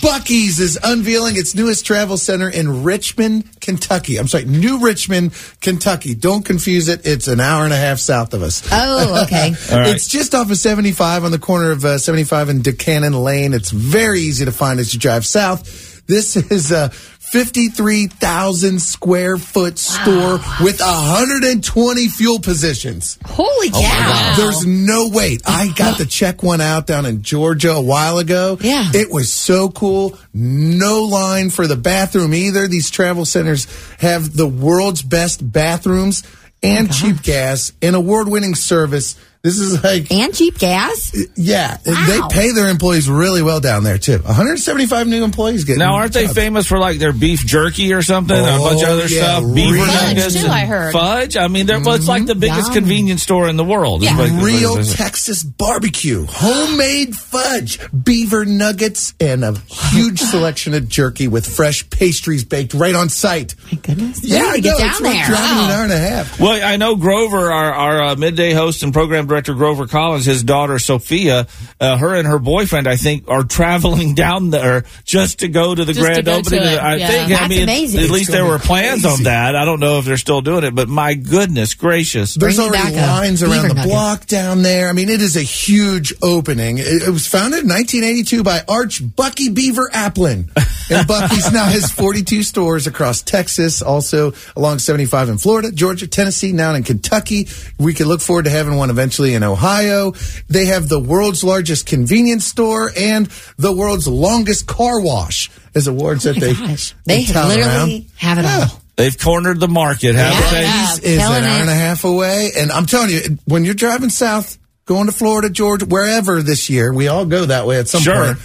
Buc-ee's 0.01 0.59
is 0.59 0.77
unveiling 0.83 1.37
its 1.37 1.55
newest 1.55 1.85
travel 1.85 2.17
center 2.17 2.49
in 2.49 2.83
Richmond, 2.83 3.45
Kentucky. 3.61 4.17
I'm 4.17 4.27
sorry, 4.27 4.45
New 4.45 4.79
Richmond, 4.79 5.31
Kentucky. 5.61 6.13
Don't 6.13 6.43
confuse 6.43 6.89
it. 6.89 7.05
It's 7.07 7.29
an 7.29 7.39
hour 7.39 7.63
and 7.63 7.73
a 7.73 7.77
half 7.77 7.99
south 7.99 8.33
of 8.33 8.41
us. 8.41 8.67
Oh, 8.71 9.23
okay. 9.23 9.53
All 9.71 9.79
right. 9.79 9.95
It's 9.95 10.07
just 10.07 10.35
off 10.35 10.51
of 10.51 10.57
75 10.57 11.23
on 11.23 11.31
the 11.31 11.39
corner 11.39 11.71
of 11.71 11.85
uh, 11.85 11.97
75 11.97 12.49
and 12.49 12.61
Duncannon 12.63 13.13
Lane. 13.23 13.53
It's 13.53 13.71
very 13.71 14.19
easy 14.19 14.43
to 14.43 14.51
find 14.51 14.79
as 14.81 14.93
you 14.93 14.99
drive 14.99 15.25
south. 15.25 16.05
This 16.05 16.35
is 16.51 16.73
a 16.73 16.91
53,000 17.33 18.79
square 18.79 19.37
foot 19.37 19.79
store 19.79 20.33
with 20.61 20.79
120 20.79 22.07
fuel 22.09 22.39
positions. 22.39 23.17
Holy 23.25 23.71
oh 23.73 23.81
cow. 23.81 24.33
There's 24.37 24.67
no 24.67 25.09
wait. 25.09 25.41
I 25.43 25.73
got 25.75 25.97
to 25.97 26.05
check 26.05 26.43
one 26.43 26.61
out 26.61 26.85
down 26.85 27.07
in 27.07 27.23
Georgia 27.23 27.71
a 27.71 27.81
while 27.81 28.19
ago. 28.19 28.59
Yeah. 28.61 28.87
It 28.93 29.11
was 29.11 29.33
so 29.33 29.69
cool. 29.69 30.15
No 30.31 31.05
line 31.05 31.49
for 31.49 31.65
the 31.65 31.75
bathroom 31.75 32.35
either. 32.35 32.67
These 32.67 32.91
travel 32.91 33.25
centers 33.25 33.65
have 33.97 34.37
the 34.37 34.47
world's 34.47 35.01
best 35.01 35.51
bathrooms 35.51 36.21
and 36.61 36.87
oh 36.87 36.91
cheap 36.91 37.23
gas 37.23 37.73
and 37.81 37.95
award 37.95 38.27
winning 38.27 38.53
service. 38.53 39.19
This 39.43 39.59
is 39.59 39.83
like, 39.83 40.09
And 40.09 40.33
cheap 40.33 40.57
gas? 40.57 41.13
yeah, 41.35 41.75
Wow. 41.85 42.05
they 42.07 42.21
pay 42.33 42.51
their 42.53 42.69
employees 42.69 43.09
really 43.09 43.41
well 43.41 43.59
down 43.59 43.83
there 43.83 43.97
too. 43.97 44.19
175 44.19 45.05
new 45.05 45.21
employees 45.25 45.65
getting 45.65 45.79
Now, 45.79 45.95
aren't 45.95 46.13
they 46.13 46.23
jobs. 46.27 46.33
famous 46.35 46.65
for 46.65 46.79
like 46.79 46.97
their 46.97 47.11
beef 47.11 47.45
jerky 47.45 47.91
or 47.91 48.01
something? 48.01 48.37
and 48.37 48.45
a 48.47 48.57
bunch 48.59 48.81
of 48.83 48.87
Oh, 48.87 48.91
other 48.93 49.07
yeah, 49.07 49.39
stuff. 49.39 49.53
Beaver 49.53 49.73
real- 49.73 49.85
Fudge, 49.85 50.15
nuggets 50.15 50.41
too, 50.41 50.47
I 50.47 50.61
heard. 50.61 50.93
Fudge. 50.93 51.35
I 51.35 51.49
mean, 51.49 51.65
they're, 51.65 51.81
well, 51.81 51.95
it's 51.95 52.07
like 52.07 52.25
the 52.25 52.35
biggest 52.35 52.67
Yum. 52.67 52.73
convenience 52.73 53.21
store 53.21 53.49
in 53.49 53.57
the 53.57 53.65
world. 53.65 54.01
Yeah. 54.01 54.15
Like- 54.15 54.31
Real 54.41 54.77
it's- 54.77 54.95
Texas 54.95 55.43
barbecue, 55.43 56.25
homemade 56.25 57.13
fudge, 57.13 57.79
beaver 57.91 58.45
nuggets, 58.45 59.13
and 59.19 59.43
a 59.43 59.55
huge 59.91 60.21
selection 60.21 60.73
of 60.73 60.87
jerky 60.87 61.27
with 61.27 61.45
fresh 61.45 61.89
pastries 61.89 62.45
baked 62.45 62.73
right 62.73 62.95
on 62.95 63.09
site. 63.09 63.55
My 63.69 63.77
goodness. 63.77 64.23
Yeah, 64.23 64.37
I 64.45 64.55
need 64.55 64.63
to 64.63 64.69
know. 64.69 64.77
get 64.77 64.87
It's 64.87 64.99
down 64.99 65.03
like 65.11 65.17
there. 65.17 65.25
driving 65.35 65.57
an 65.57 65.67
Wow. 65.67 65.75
hour 65.75 65.83
and 65.83 65.91
a 65.91 65.97
half. 65.99 66.39
Well, 66.39 66.59
I 66.65 66.77
know 66.77 66.95
Grover, 66.95 67.51
our, 67.51 67.73
our 67.73 68.01
uh, 68.03 68.15
midday 68.15 68.53
host 68.53 68.83
and 68.83 68.93
program 68.93 69.27
director, 69.33 69.53
Grover 69.55 69.87
Collins, 69.87 70.25
his 70.25 70.43
daughter 70.43 70.77
Sophia, 70.77 71.47
uh, 71.79 71.97
her 71.97 72.13
and 72.15 72.27
her 72.27 72.37
boyfriend, 72.37 72.87
I 72.87 72.95
think, 72.95 73.27
are 73.27 73.43
traveling 73.43 74.13
down 74.23 74.51
there 74.51 74.83
just 75.05 75.39
to 75.39 75.47
go 75.47 75.73
to 75.73 75.83
the 75.83 75.93
Just 75.93 76.05
grand 76.05 76.25
go 76.25 76.35
opening. 76.37 76.59
to 76.61 76.73
it, 76.73 76.77
I 76.77 76.95
yeah. 76.97 77.07
think, 77.07 77.41
I 77.41 77.47
mean, 77.47 77.63
amazing. 77.63 78.03
at 78.03 78.09
least 78.11 78.31
there 78.31 78.45
were 78.45 78.59
plans 78.59 79.05
on 79.05 79.23
that. 79.23 79.55
I 79.55 79.65
don't 79.65 79.79
know 79.79 79.97
if 79.99 80.05
they're 80.05 80.17
still 80.17 80.41
doing 80.41 80.63
it, 80.63 80.75
but 80.75 80.87
my 80.87 81.15
goodness 81.15 81.73
gracious. 81.73 82.35
There's 82.35 82.57
Bring 82.57 82.67
already 82.69 82.93
back 82.95 83.09
a 83.09 83.11
lines 83.11 83.41
beaver 83.41 83.53
around 83.53 83.67
the 83.69 83.73
nugget. 83.73 83.91
block 83.91 84.25
down 84.27 84.61
there. 84.61 84.87
I 84.87 84.93
mean, 84.93 85.09
it 85.09 85.21
is 85.21 85.35
a 85.35 85.41
huge 85.41 86.13
opening. 86.21 86.77
It, 86.77 87.03
it 87.07 87.09
was 87.09 87.25
founded 87.27 87.63
in 87.63 87.69
1982 87.69 88.43
by 88.43 88.61
Arch 88.67 89.01
Bucky 89.15 89.49
Beaver 89.49 89.89
Aplin. 89.93 90.49
And 90.91 91.07
Buc-ee's 91.07 91.51
now 91.51 91.65
has 91.65 91.91
42 91.91 92.43
stores 92.43 92.85
across 92.87 93.21
Texas, 93.23 93.81
also 93.81 94.33
along 94.55 94.79
75 94.79 95.29
in 95.29 95.37
Florida, 95.37 95.71
Georgia, 95.71 96.07
Tennessee, 96.07 96.51
now 96.51 96.73
in 96.75 96.83
Kentucky. 96.83 97.47
We 97.79 97.93
can 97.93 98.07
look 98.07 98.21
forward 98.21 98.45
to 98.45 98.51
having 98.51 98.75
one 98.75 98.89
eventually 98.89 99.22
in 99.31 99.43
Ohio. 99.43 100.11
They 100.49 100.65
have 100.65 100.89
the 100.89 100.99
world's 100.99 101.43
largest 101.43 101.85
convenience 101.85 102.45
store 102.45 102.91
and 102.97 103.27
the 103.57 103.71
world's 103.73 104.07
longest 104.07 104.67
car 104.67 104.99
wash 104.99 105.49
as 105.73 105.87
awards 105.87 106.27
oh 106.27 106.33
that 106.33 106.39
they, 106.41 106.53
Gosh, 106.53 106.93
they 107.05 107.23
tout 107.25 107.47
literally 107.47 107.61
around. 107.63 108.05
have 108.17 108.37
it 108.39 108.43
Yeah. 108.43 108.67
all. 108.69 108.81
They've 108.95 109.17
cornered 109.17 109.59
the 109.59 109.67
market, 109.67 110.13
haven't 110.15 110.51
they? 110.51 111.09
is 111.15 111.19
an 111.23 111.43
hour 111.43 111.61
and 111.61 111.69
a 111.69 111.73
half 111.73 112.03
away. 112.03 112.51
And 112.57 112.71
I'm 112.71 112.85
telling 112.85 113.09
you, 113.09 113.21
when 113.45 113.63
you're 113.63 113.73
driving 113.73 114.09
south, 114.09 114.57
going 114.85 115.05
to 115.07 115.11
Florida, 115.11 115.49
Georgia, 115.49 115.85
wherever 115.85 116.43
this 116.43 116.69
year, 116.69 116.93
we 116.93 117.07
all 117.07 117.25
go 117.25 117.45
that 117.45 117.65
way 117.65 117.79
at 117.79 117.87
some 117.87 118.01
Sure. 118.03 118.25
point. 118.35 118.37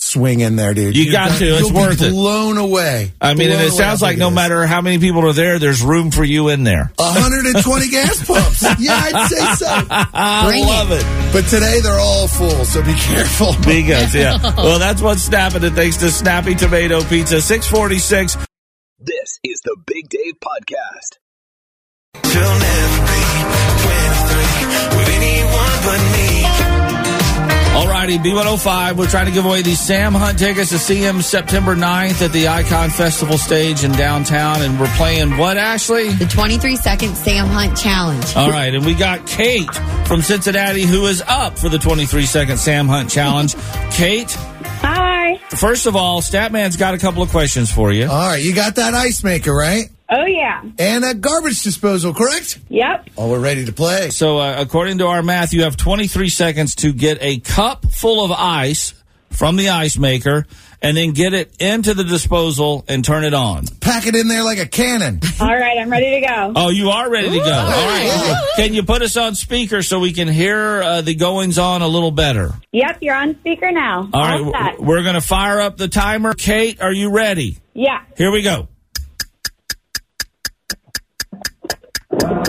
Swing 0.00 0.38
in 0.40 0.54
there, 0.54 0.74
dude. 0.74 0.96
You 0.96 1.02
You're 1.04 1.12
got 1.12 1.26
gonna- 1.30 1.38
to. 1.40 1.44
It's 1.46 1.60
you'll 1.60 1.70
be 1.70 1.74
worth 1.76 2.02
it. 2.02 2.12
Blown 2.12 2.56
away. 2.56 3.12
I 3.20 3.34
mean, 3.34 3.50
and 3.50 3.60
it 3.60 3.72
sounds 3.72 4.00
like 4.00 4.12
big 4.12 4.20
no 4.20 4.30
matter 4.30 4.64
how 4.64 4.80
many 4.80 4.98
people 5.00 5.26
are 5.26 5.32
there, 5.32 5.58
there's 5.58 5.82
room 5.82 6.12
for 6.12 6.22
you 6.22 6.48
in 6.50 6.62
there. 6.62 6.92
120 6.96 7.88
gas 7.90 8.24
pumps. 8.24 8.62
Yeah, 8.78 8.92
I'd 8.94 9.28
say 9.28 9.54
so. 9.56 9.66
I 9.90 10.60
love 10.60 10.92
it. 10.92 11.32
But 11.32 11.46
today 11.50 11.80
they're 11.82 11.98
all 11.98 12.28
full, 12.28 12.64
so 12.64 12.80
be 12.84 12.94
careful. 12.94 13.54
Because, 13.66 14.14
yeah. 14.14 14.38
Well, 14.56 14.78
that's 14.78 15.02
what's 15.02 15.22
snapping 15.22 15.64
it 15.64 15.72
thanks 15.72 15.96
to 15.96 16.10
Snappy 16.12 16.54
Tomato 16.54 17.02
Pizza. 17.02 17.40
646. 17.42 18.36
This 19.00 19.40
is 19.42 19.60
the 19.64 19.76
Big 19.84 20.08
Dave 20.08 20.34
Podcast. 20.40 21.18
Alrighty, 27.74 28.18
B105. 28.18 28.96
We're 28.96 29.06
trying 29.08 29.26
to 29.26 29.32
give 29.32 29.44
away 29.44 29.62
these 29.62 29.78
Sam 29.78 30.12
Hunt 30.12 30.38
tickets 30.38 30.70
to 30.70 30.78
see 30.78 30.96
him 30.96 31.22
September 31.22 31.76
9th 31.76 32.22
at 32.22 32.32
the 32.32 32.48
Icon 32.48 32.90
Festival 32.90 33.38
stage 33.38 33.84
in 33.84 33.92
downtown. 33.92 34.62
And 34.62 34.80
we're 34.80 34.92
playing 34.96 35.36
what, 35.36 35.56
Ashley? 35.56 36.08
The 36.08 36.26
23 36.26 36.74
second 36.76 37.16
Sam 37.16 37.46
Hunt 37.46 37.76
challenge. 37.78 38.34
All 38.34 38.50
right, 38.50 38.74
and 38.74 38.84
we 38.84 38.94
got 38.94 39.26
Kate 39.26 39.72
from 40.06 40.22
Cincinnati 40.22 40.82
who 40.86 41.06
is 41.06 41.22
up 41.28 41.56
for 41.58 41.68
the 41.68 41.78
23 41.78 42.24
second 42.24 42.56
Sam 42.56 42.88
Hunt 42.88 43.10
challenge. 43.10 43.54
Kate, 43.92 44.30
Hi. 44.80 45.38
first 45.50 45.86
of 45.86 45.94
all, 45.94 46.20
Statman's 46.20 46.76
got 46.76 46.94
a 46.94 46.98
couple 46.98 47.22
of 47.22 47.30
questions 47.30 47.70
for 47.70 47.92
you. 47.92 48.06
All 48.06 48.28
right, 48.28 48.42
you 48.42 48.54
got 48.54 48.74
that 48.76 48.94
ice 48.94 49.22
maker, 49.22 49.54
right? 49.54 49.88
Oh, 50.10 50.24
yeah. 50.26 50.62
And 50.78 51.04
a 51.04 51.14
garbage 51.14 51.62
disposal, 51.62 52.14
correct? 52.14 52.58
Yep. 52.68 53.10
Oh, 53.18 53.30
we're 53.30 53.40
ready 53.40 53.64
to 53.66 53.72
play. 53.72 54.10
So, 54.10 54.38
uh, 54.38 54.56
according 54.58 54.98
to 54.98 55.06
our 55.06 55.22
math, 55.22 55.52
you 55.52 55.64
have 55.64 55.76
23 55.76 56.28
seconds 56.30 56.74
to 56.76 56.92
get 56.92 57.18
a 57.20 57.38
cup 57.40 57.84
full 57.92 58.24
of 58.24 58.32
ice 58.32 58.94
from 59.30 59.56
the 59.56 59.68
ice 59.68 59.98
maker 59.98 60.46
and 60.80 60.96
then 60.96 61.10
get 61.12 61.34
it 61.34 61.52
into 61.60 61.92
the 61.92 62.04
disposal 62.04 62.84
and 62.88 63.04
turn 63.04 63.24
it 63.24 63.34
on. 63.34 63.66
Pack 63.80 64.06
it 64.06 64.14
in 64.14 64.28
there 64.28 64.44
like 64.44 64.58
a 64.58 64.66
cannon. 64.66 65.20
All 65.40 65.46
right, 65.48 65.76
I'm 65.78 65.90
ready 65.90 66.20
to 66.20 66.26
go. 66.26 66.52
Oh, 66.56 66.68
you 66.70 66.88
are 66.90 67.10
ready 67.10 67.28
to 67.30 67.38
go. 67.38 67.52
All 67.52 67.68
right. 67.88 68.52
Can 68.56 68.72
you 68.74 68.84
put 68.84 69.02
us 69.02 69.16
on 69.16 69.34
speaker 69.34 69.82
so 69.82 69.98
we 70.00 70.12
can 70.12 70.28
hear 70.28 70.80
uh, 70.82 71.00
the 71.02 71.16
goings 71.16 71.58
on 71.58 71.82
a 71.82 71.88
little 71.88 72.12
better? 72.12 72.52
Yep, 72.72 72.98
you're 73.02 73.14
on 73.16 73.34
speaker 73.40 73.70
now. 73.72 74.08
All 74.12 74.22
right. 74.22 74.40
All 74.40 74.52
set. 74.52 74.64
w- 74.72 74.84
We're 74.88 75.02
going 75.02 75.16
to 75.16 75.20
fire 75.20 75.60
up 75.60 75.76
the 75.76 75.88
timer. 75.88 76.32
Kate, 76.32 76.80
are 76.80 76.92
you 76.92 77.10
ready? 77.10 77.58
Yeah. 77.74 78.02
Here 78.16 78.30
we 78.30 78.42
go. 78.42 78.68
Got 82.18 82.44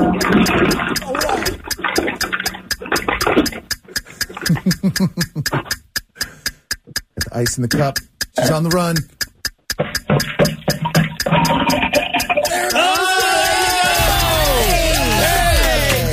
the 7.16 7.30
ice 7.34 7.58
in 7.58 7.62
the 7.62 7.68
cup. 7.68 7.98
She's 8.38 8.52
on 8.52 8.64
the 8.64 8.70
run. 8.70 8.96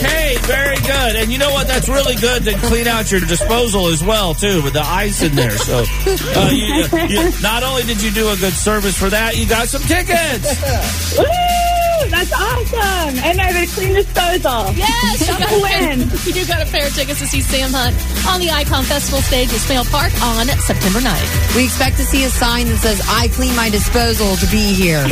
Hey, 0.04 0.36
very 0.42 0.76
good. 0.76 1.16
And 1.16 1.32
you 1.32 1.38
know 1.38 1.50
what? 1.52 1.66
That's 1.66 1.88
really 1.88 2.16
good 2.16 2.44
to 2.44 2.54
clean 2.68 2.86
out 2.86 3.10
your 3.10 3.20
disposal 3.20 3.86
as 3.86 4.04
well, 4.04 4.34
too, 4.34 4.62
with 4.62 4.74
the 4.74 4.82
ice 4.84 5.22
in 5.22 5.34
there. 5.34 5.56
So, 5.56 5.84
uh, 5.86 6.50
you, 6.52 6.84
you, 7.08 7.32
not 7.42 7.62
only 7.62 7.82
did 7.84 8.02
you 8.02 8.10
do 8.10 8.28
a 8.28 8.36
good 8.36 8.52
service 8.52 8.98
for 8.98 9.08
that, 9.10 9.36
you 9.36 9.46
got 9.48 9.68
some 9.68 9.82
tickets. 9.82 11.20
Woo! 12.02 12.10
That's 12.10 12.32
awesome. 12.32 13.18
And 13.24 13.40
I 13.40 13.52
have 13.52 13.62
a 13.68 13.72
clean 13.72 13.94
disposal. 13.94 14.72
Yes, 14.74 15.20
you 15.28 15.38
got, 15.38 15.62
Win. 15.62 16.00
you 16.24 16.32
do 16.32 16.46
got 16.46 16.66
a 16.66 16.70
pair 16.70 16.86
of 16.86 16.94
tickets 16.94 17.20
to 17.20 17.26
see 17.26 17.40
Sam 17.40 17.70
Hunt 17.72 17.96
on 18.28 18.40
the 18.40 18.50
Icon 18.50 18.84
Festival 18.84 19.20
stage 19.22 19.48
at 19.52 19.60
Smale 19.60 19.84
Park 19.84 20.12
on 20.22 20.46
September 20.60 21.00
9th. 21.00 21.56
We 21.56 21.64
expect 21.64 21.96
to 21.98 22.04
see 22.04 22.24
a 22.24 22.28
sign 22.28 22.66
that 22.66 22.78
says, 22.78 23.00
I 23.08 23.28
clean 23.28 23.54
my 23.56 23.70
disposal 23.70 24.36
to 24.36 24.46
be 24.50 24.74
here. 24.74 25.02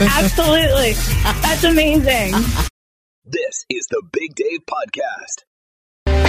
Absolutely. 0.00 0.92
That's 1.42 1.64
amazing. 1.64 2.32
This 3.24 3.64
is 3.70 3.86
the 3.90 4.02
Big 4.12 4.34
Dave 4.34 4.60
Podcast. 4.66 5.44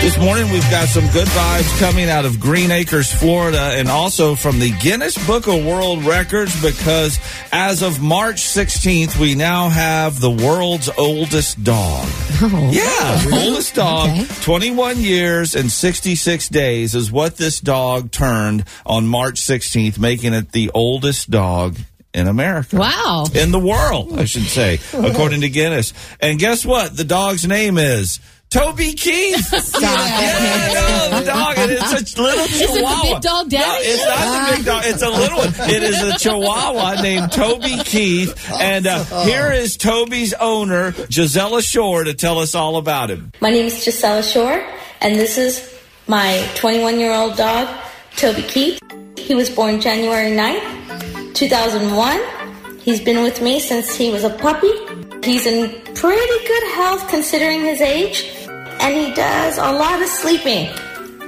This 0.02 0.18
morning, 0.18 0.52
we've 0.52 0.70
got 0.72 0.88
some 0.88 1.06
good 1.12 1.28
vibes 1.28 1.80
coming 1.80 2.10
out 2.10 2.26
of 2.26 2.40
Green 2.40 2.72
Acres, 2.72 3.14
Florida, 3.14 3.74
and 3.76 3.88
also 3.88 4.34
from 4.34 4.58
the 4.58 4.72
Guinness 4.80 5.16
Book 5.28 5.46
of 5.46 5.64
World 5.64 6.04
Records 6.04 6.60
because 6.60 7.20
as 7.52 7.84
of 7.84 8.02
March 8.02 8.38
16th, 8.38 9.20
we 9.20 9.36
now 9.36 9.70
have 9.70 10.20
the 10.20 10.32
world's 10.32 10.90
oldest 10.98 11.64
dog. 11.64 12.08
Oh, 12.42 12.70
yeah, 12.74 13.44
oldest 13.46 13.76
dog, 13.76 14.28
21 14.42 14.98
years 14.98 15.54
and 15.54 15.72
66 15.72 16.50
days 16.50 16.96
is 16.96 17.12
what 17.12 17.38
this 17.38 17.60
dog 17.60 18.10
turned 18.10 18.66
on 18.84 19.06
March 19.06 19.40
16th, 19.40 20.00
making 20.00 20.34
it 20.34 20.52
the 20.52 20.72
oldest 20.74 21.30
dog 21.30 21.78
in 22.12 22.28
America. 22.28 22.76
Wow. 22.76 23.26
In 23.36 23.52
the 23.52 23.60
world, 23.60 24.18
I 24.18 24.26
should 24.26 24.48
say, 24.48 24.80
according 24.94 25.42
to 25.42 25.50
Guinness. 25.50 25.94
And 26.20 26.40
guess 26.40 26.66
what? 26.66 26.98
The 26.98 27.04
dog's 27.04 27.48
name 27.48 27.78
is 27.78 28.20
Toby 28.52 28.92
Keith. 28.94 29.46
Stop 29.64 29.82
Yeah, 29.82 31.10
no, 31.12 31.20
the 31.20 31.26
dog. 31.26 31.54
And 31.58 31.72
it's 31.72 32.16
a 32.18 32.22
little 32.22 32.40
Is 32.46 32.62
it 32.62 32.68
the 32.68 32.74
chihuahua. 32.76 33.14
big 33.14 33.22
dog 33.22 33.50
daddy? 33.50 33.64
No, 33.66 33.78
it's 33.94 34.06
not 34.06 34.50
the 34.50 34.56
big 34.58 34.66
dog. 34.66 34.82
It's 34.86 35.02
a 35.02 35.10
little 35.22 35.38
one. 35.38 35.70
It 35.70 35.84
is 35.84 36.02
a 36.04 36.18
chihuahua 36.20 37.02
named 37.02 37.32
Toby 37.32 37.78
Keith. 37.86 38.52
And 38.60 38.88
uh, 38.88 39.04
here 39.24 39.52
is 39.54 39.78
Toby's 39.78 40.34
owner, 40.34 40.92
Gisela 41.10 41.62
Shore, 41.62 42.04
to 42.04 42.14
tell 42.14 42.40
us 42.40 42.54
all 42.54 42.76
about 42.76 43.10
him. 43.10 43.32
My 43.40 43.52
name 43.52 43.66
is 43.68 43.86
Gisela 43.86 44.22
Shore, 44.22 44.62
and 45.00 45.16
this 45.16 45.38
is 45.38 45.74
my 46.08 46.46
21 46.56 47.00
year 47.00 47.14
old 47.14 47.38
dog, 47.38 47.70
Toby 48.18 48.42
Keith. 48.44 48.82
He 49.18 49.34
was 49.34 49.50
born 49.50 49.80
January 49.80 50.32
9th, 50.32 51.34
2001. 51.36 52.80
He's 52.80 53.00
been 53.00 53.24
with 53.24 53.42
me 53.42 53.60
since 53.62 53.96
he 53.96 54.12
was 54.12 54.26
a 54.26 54.30
puppy. 54.30 54.72
He's 55.24 55.46
in 55.46 55.70
pretty 55.94 56.48
good 56.48 56.72
health 56.74 57.08
considering 57.10 57.62
his 57.62 57.80
age, 57.80 58.41
and 58.82 58.96
he 58.96 59.14
does 59.14 59.58
a 59.58 59.72
lot 59.72 60.02
of 60.02 60.08
sleeping. 60.08 60.74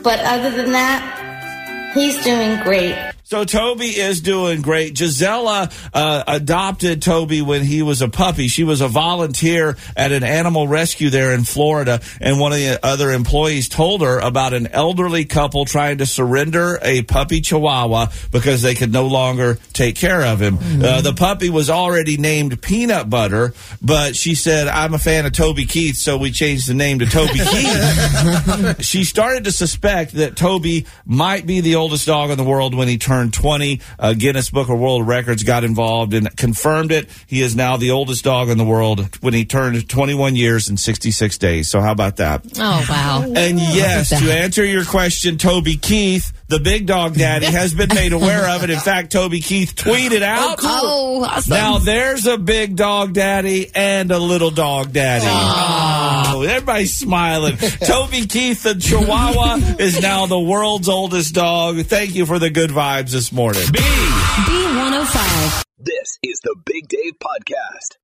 But 0.02 0.20
other 0.22 0.52
than 0.52 0.72
that, 0.72 1.92
he's 1.94 2.22
doing 2.24 2.60
great. 2.63 3.12
So 3.34 3.46
Toby 3.46 3.88
is 3.88 4.22
doing 4.22 4.62
great. 4.62 4.93
Gisela 4.93 5.72
uh, 5.91 6.24
adopted 6.28 7.02
Toby 7.02 7.41
when 7.41 7.63
he 7.63 7.82
was 7.82 8.04
a 8.04 8.08
puppy. 8.08 8.48
She 8.48 8.63
was 8.63 8.80
a 8.80 8.88
volunteer 8.88 9.76
at 9.98 10.12
an 10.12 10.24
animal 10.24 10.67
rescue 10.67 11.10
there 11.10 11.34
in 11.34 11.43
Florida, 11.43 12.00
and 12.22 12.39
one 12.39 12.52
of 12.52 12.60
the 12.60 12.80
other 12.86 13.10
employees 13.10 13.69
told 13.69 14.02
her 14.02 14.19
about 14.19 14.54
an 14.54 14.67
elderly 14.67 15.26
couple 15.26 15.65
trying 15.65 15.98
to 15.98 16.06
surrender 16.06 16.78
a 16.84 17.02
puppy 17.02 17.41
Chihuahua 17.41 18.10
because 18.32 18.62
they 18.62 18.76
could 18.76 18.93
no 18.93 19.08
longer 19.08 19.58
take 19.74 19.96
care 19.96 20.22
of 20.22 20.39
him. 20.39 20.60
Uh, 20.62 21.02
the 21.02 21.13
puppy 21.13 21.50
was 21.50 21.72
already 21.72 22.17
named 22.17 22.62
Peanut 22.62 23.10
Butter, 23.10 23.56
but 23.82 24.15
she 24.15 24.36
said, 24.36 24.67
"I'm 24.67 24.93
a 24.93 25.00
fan 25.00 25.26
of 25.26 25.32
Toby 25.32 25.65
Keith, 25.65 25.98
so 25.98 26.19
we 26.19 26.30
changed 26.30 26.67
the 26.67 26.76
name 26.76 27.00
to 27.00 27.08
Toby 27.08 27.39
Keith." 27.50 28.86
she 28.86 29.04
started 29.04 29.46
to 29.46 29.52
suspect 29.52 30.12
that 30.17 30.36
Toby 30.36 30.86
might 31.04 31.48
be 31.48 31.62
the 31.62 31.78
oldest 31.78 32.06
dog 32.06 32.30
in 32.30 32.38
the 32.38 32.43
world 32.43 32.76
when 32.76 32.88
he 32.88 33.00
turned 33.00 33.22
20. 33.31 33.79
Uh, 33.99 34.13
Guinness 34.13 34.49
Book 34.49 34.69
of 34.69 34.79
World 34.79 35.07
Records 35.07 35.43
got 35.43 35.63
involved 35.63 36.13
and 36.13 36.36
confirmed 36.36 36.91
it. 36.91 37.09
He 37.27 37.41
is 37.41 37.55
now 37.55 37.77
the 37.77 37.91
oldest 37.91 38.23
dog 38.23 38.49
in 38.49 38.57
the 38.57 38.65
world 38.65 39.15
when 39.21 39.33
he 39.33 39.45
turned 39.45 39.88
21 39.88 40.36
years 40.36 40.69
and 40.69 40.79
66 40.79 41.38
days. 41.38 41.67
So 41.69 41.81
how 41.81 41.91
about 41.91 42.17
that? 42.17 42.45
Oh, 42.57 42.86
wow. 42.89 43.23
And 43.36 43.59
yes, 43.59 44.09
to 44.09 44.31
answer 44.31 44.65
your 44.65 44.86
question, 44.86 45.38
Toby 45.38 45.77
Keith, 45.77 46.31
the 46.54 46.60
big 46.60 46.86
dog 46.86 47.16
daddy, 47.16 47.48
has 47.48 47.74
been 47.74 47.89
made 47.96 48.13
aware 48.13 48.48
of 48.48 48.63
it. 48.63 48.70
In 48.70 48.80
fact, 48.80 49.12
Toby 49.12 49.39
Keith 49.39 49.76
tweeted 49.76 50.22
out. 50.22 50.60
Oh, 50.62 51.24
awesome. 51.24 51.50
Now 51.50 51.80
there's 51.80 52.28
a 52.28 52.38
big 52.38 52.76
dog 52.76 53.13
daddy 53.13 53.72
and 53.74 54.12
a 54.12 54.20
little 54.20 54.52
dog 54.52 54.94
daddy. 54.94 55.26
Oh, 55.28 56.44
everybody's 56.44 56.96
smiling. 56.96 57.58
Toby 57.58 58.28
Keith, 58.28 58.62
the 58.62 58.76
Chihuahua, 58.76 59.78
is 59.80 60.00
now 60.00 60.28
the 60.28 60.39
world's 60.39 60.89
oldest 60.89 61.34
dog. 61.34 61.78
Thank 61.86 62.13
you 62.13 62.28
for 62.28 62.38
the 62.38 62.52
good 62.52 62.70
vibes 62.70 63.10
this 63.10 63.32
morning. 63.32 63.63
B. 63.72 63.80
B105. 63.80 65.63
This 65.80 66.20
is 66.22 66.39
the 66.44 66.56
Big 66.66 66.88
Dave 66.88 67.13
Podcast. 67.13 67.98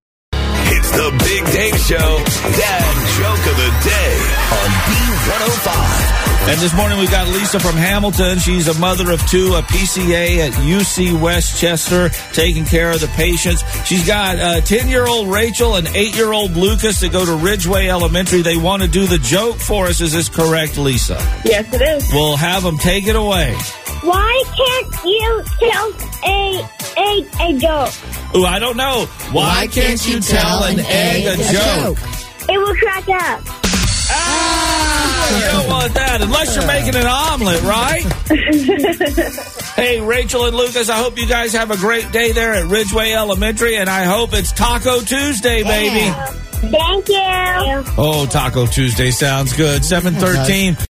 It's 0.72 0.90
the 0.90 1.12
Big 1.20 1.46
Dave 1.54 1.80
Show, 1.82 1.98
Dad 1.98 2.96
Joke 3.16 3.46
of 3.46 3.58
the 3.58 3.72
Day 3.86 4.16
on 4.58 4.70
B105. 4.90 6.39
And 6.50 6.60
this 6.60 6.74
morning 6.76 6.98
we've 6.98 7.12
got 7.12 7.28
Lisa 7.28 7.60
from 7.60 7.76
Hamilton. 7.76 8.40
She's 8.40 8.68
a 8.68 8.80
mother 8.80 9.12
of 9.12 9.22
two, 9.30 9.54
a 9.54 9.62
PCA 9.62 10.40
at 10.40 10.54
UC 10.54 11.22
Westchester, 11.22 12.10
taking 12.34 12.66
care 12.66 12.90
of 12.90 13.02
the 13.02 13.08
patients. 13.10 13.64
She's 13.86 14.08
got 14.08 14.40
uh, 14.40 14.60
10 14.62 14.88
year 14.90 15.06
old 15.06 15.28
Rachel 15.28 15.76
and 15.76 15.88
8 15.88 16.16
year 16.16 16.34
old 16.34 16.54
Lucas 16.58 17.02
that 17.02 17.12
go 17.12 17.24
to 17.24 17.36
Ridgeway 17.36 17.88
Elementary. 17.88 18.42
They 18.42 18.58
want 18.58 18.82
to 18.82 18.88
do 18.88 19.06
the 19.06 19.20
joke 19.20 19.58
for 19.58 19.86
us. 19.86 20.02
Is 20.02 20.12
this 20.12 20.28
correct, 20.28 20.80
Lisa? 20.80 21.18
Yes, 21.46 21.72
it 21.72 21.84
is. 21.84 22.10
We'll 22.12 22.36
have 22.36 22.64
them 22.64 22.80
take 22.80 23.06
it 23.06 23.16
away. 23.16 23.54
Why 24.02 24.44
can't 24.58 25.06
you 25.06 25.44
tell 25.60 25.94
a 26.26 26.68
a 26.98 27.28
a 27.42 27.58
joke? 27.60 27.94
Ooh, 28.36 28.46
I 28.46 28.58
don't 28.58 28.76
know. 28.76 29.06
Why, 29.32 29.68
can't 29.68 30.04
you 30.08 30.20
tell 30.20 30.64
an 30.64 30.80
egg 30.80 31.28
a 31.28 31.54
joke? 31.54 32.00
It 32.50 32.58
will 32.58 32.76
crack 32.76 33.08
up. 33.08 33.59
You 34.10 35.46
don't 35.46 35.68
want 35.68 35.94
that 35.94 36.22
unless 36.22 36.56
you're 36.56 36.66
making 36.66 36.96
an 36.96 37.06
omelet, 37.06 37.62
right? 37.62 38.02
hey, 39.76 40.02
Rachel 40.02 40.46
and 40.46 40.56
Lucas, 40.56 40.90
I 40.90 40.98
hope 40.98 41.20
you 41.20 41.28
guys 41.28 41.54
have 41.54 41.70
a 41.70 41.78
great 41.78 42.12
day 42.12 42.32
there 42.32 42.54
at 42.56 42.66
Ridgeway 42.66 43.12
Elementary, 43.12 43.78
and 43.78 43.90
I 43.90 44.06
hope 44.06 44.34
it's 44.34 44.52
Taco 44.52 45.02
Tuesday, 45.02 45.64
baby. 45.64 46.12
Thank 46.72 47.08
you. 47.10 47.94
Oh, 47.98 48.28
Taco 48.30 48.66
Tuesday 48.66 49.12
sounds 49.12 49.54
good. 49.56 49.86
713. 49.86 50.89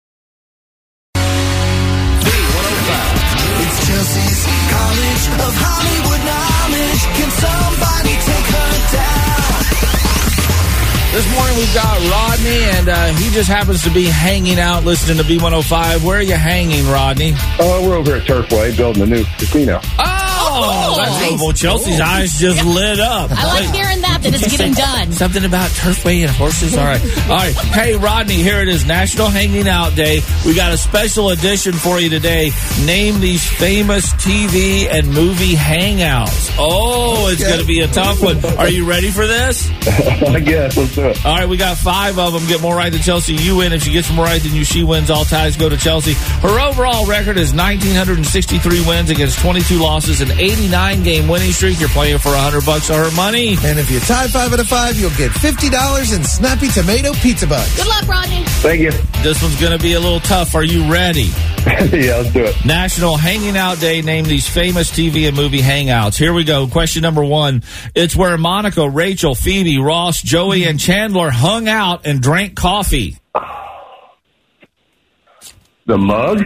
This 11.22 11.34
morning 11.36 11.56
we've 11.56 11.72
got 11.72 12.10
Rodney, 12.10 12.64
and 12.64 12.88
uh, 12.88 13.06
he 13.14 13.30
just 13.30 13.48
happens 13.48 13.84
to 13.84 13.90
be 13.90 14.06
hanging 14.06 14.58
out 14.58 14.84
listening 14.84 15.18
to 15.18 15.22
B105. 15.22 16.04
Where 16.04 16.18
are 16.18 16.22
you 16.22 16.34
hanging, 16.34 16.84
Rodney? 16.88 17.34
Oh, 17.60 17.86
we're 17.86 17.94
over 17.94 18.16
at 18.16 18.26
Turfway 18.26 18.76
building 18.76 19.04
a 19.04 19.06
new 19.06 19.24
casino. 19.38 19.80
Oh, 20.00 20.21
that's 20.60 21.42
well, 21.42 21.52
Chelsie's 21.52 22.00
eyes 22.00 22.38
just 22.38 22.64
lit 22.64 23.00
up. 23.00 23.30
I 23.32 23.46
like 23.46 23.74
hearing 23.74 24.00
that, 24.02 24.20
that 24.22 24.34
it's 24.34 24.50
getting 24.50 24.74
done. 24.74 25.12
Something 25.12 25.44
about 25.44 25.70
turfway 25.70 26.22
and 26.22 26.30
horses. 26.30 26.76
All 26.76 26.84
right. 26.84 27.00
All 27.28 27.36
right. 27.36 27.54
Hey, 27.54 27.96
Rodney, 27.96 28.36
here 28.36 28.60
it 28.60 28.68
is 28.68 28.84
National 28.84 29.28
Hanging 29.28 29.68
Out 29.68 29.94
Day. 29.94 30.20
We 30.44 30.54
got 30.54 30.72
a 30.72 30.76
special 30.76 31.30
edition 31.30 31.72
for 31.72 32.00
you 32.00 32.10
today. 32.10 32.50
Name 32.84 33.20
these 33.20 33.48
famous 33.48 34.12
TV 34.14 34.86
and 34.90 35.08
movie 35.12 35.54
hangouts. 35.54 36.54
Oh, 36.58 37.28
it's 37.28 37.42
going 37.42 37.60
to 37.60 37.66
be 37.66 37.80
a 37.80 37.88
tough 37.88 38.22
one. 38.22 38.44
Are 38.56 38.68
you 38.68 38.88
ready 38.88 39.10
for 39.10 39.26
this? 39.26 39.68
I 39.86 40.40
guess. 40.40 40.76
Let's 40.76 40.94
do 40.94 41.06
it. 41.06 41.24
All 41.24 41.36
right, 41.36 41.48
we 41.48 41.56
got 41.56 41.76
five 41.78 42.18
of 42.18 42.32
them. 42.32 42.46
Get 42.46 42.60
more 42.60 42.76
right 42.76 42.92
than 42.92 43.00
Chelsie. 43.00 43.38
You 43.40 43.56
win. 43.56 43.72
If 43.72 43.84
she 43.84 43.92
gets 43.92 44.12
more 44.12 44.24
right 44.24 44.42
than 44.42 44.54
you, 44.54 44.64
she 44.64 44.82
wins. 44.82 45.10
All 45.10 45.24
ties 45.24 45.56
go 45.56 45.68
to 45.68 45.76
Chelsie. 45.76 46.14
Her 46.40 46.60
overall 46.60 47.06
record 47.06 47.38
is 47.38 47.52
1,963 47.52 48.86
wins 48.86 49.10
against 49.10 49.38
22 49.38 49.78
losses, 49.78 50.20
an 50.20 50.30
89 50.42 51.02
game 51.04 51.28
winning 51.28 51.52
streak. 51.52 51.78
You're 51.78 51.88
playing 51.90 52.18
for 52.18 52.30
100 52.30 52.66
bucks 52.66 52.90
of 52.90 52.96
her 52.96 53.14
money. 53.14 53.56
And 53.62 53.78
if 53.78 53.90
you 53.90 54.00
tie 54.00 54.26
five 54.26 54.52
out 54.52 54.58
of 54.58 54.66
five, 54.66 54.98
you'll 54.98 55.10
get 55.10 55.30
$50 55.30 56.16
in 56.16 56.24
snappy 56.24 56.66
tomato 56.66 57.12
pizza 57.12 57.46
bucks. 57.46 57.76
Good 57.76 57.86
luck, 57.86 58.08
Rodney. 58.08 58.42
Thank 58.60 58.80
you. 58.80 58.90
This 59.22 59.40
one's 59.40 59.60
going 59.60 59.76
to 59.76 59.82
be 59.82 59.92
a 59.92 60.00
little 60.00 60.18
tough. 60.18 60.56
Are 60.56 60.64
you 60.64 60.90
ready? 60.90 61.30
yeah, 61.66 62.16
let's 62.16 62.32
do 62.32 62.44
it. 62.44 62.64
National 62.64 63.16
Hanging 63.16 63.56
Out 63.56 63.78
Day. 63.78 64.02
Name 64.02 64.24
these 64.24 64.48
famous 64.48 64.90
TV 64.90 65.28
and 65.28 65.36
movie 65.36 65.60
hangouts. 65.60 66.18
Here 66.18 66.32
we 66.32 66.42
go. 66.42 66.66
Question 66.66 67.02
number 67.02 67.24
one. 67.24 67.62
It's 67.94 68.16
where 68.16 68.36
Monica, 68.36 68.88
Rachel, 68.88 69.36
Phoebe, 69.36 69.78
Ross, 69.78 70.20
Joey, 70.20 70.64
and 70.64 70.80
Chandler 70.80 71.30
hung 71.30 71.68
out 71.68 72.04
and 72.04 72.20
drank 72.20 72.56
coffee. 72.56 73.16
The 75.86 75.98
mug? 75.98 76.42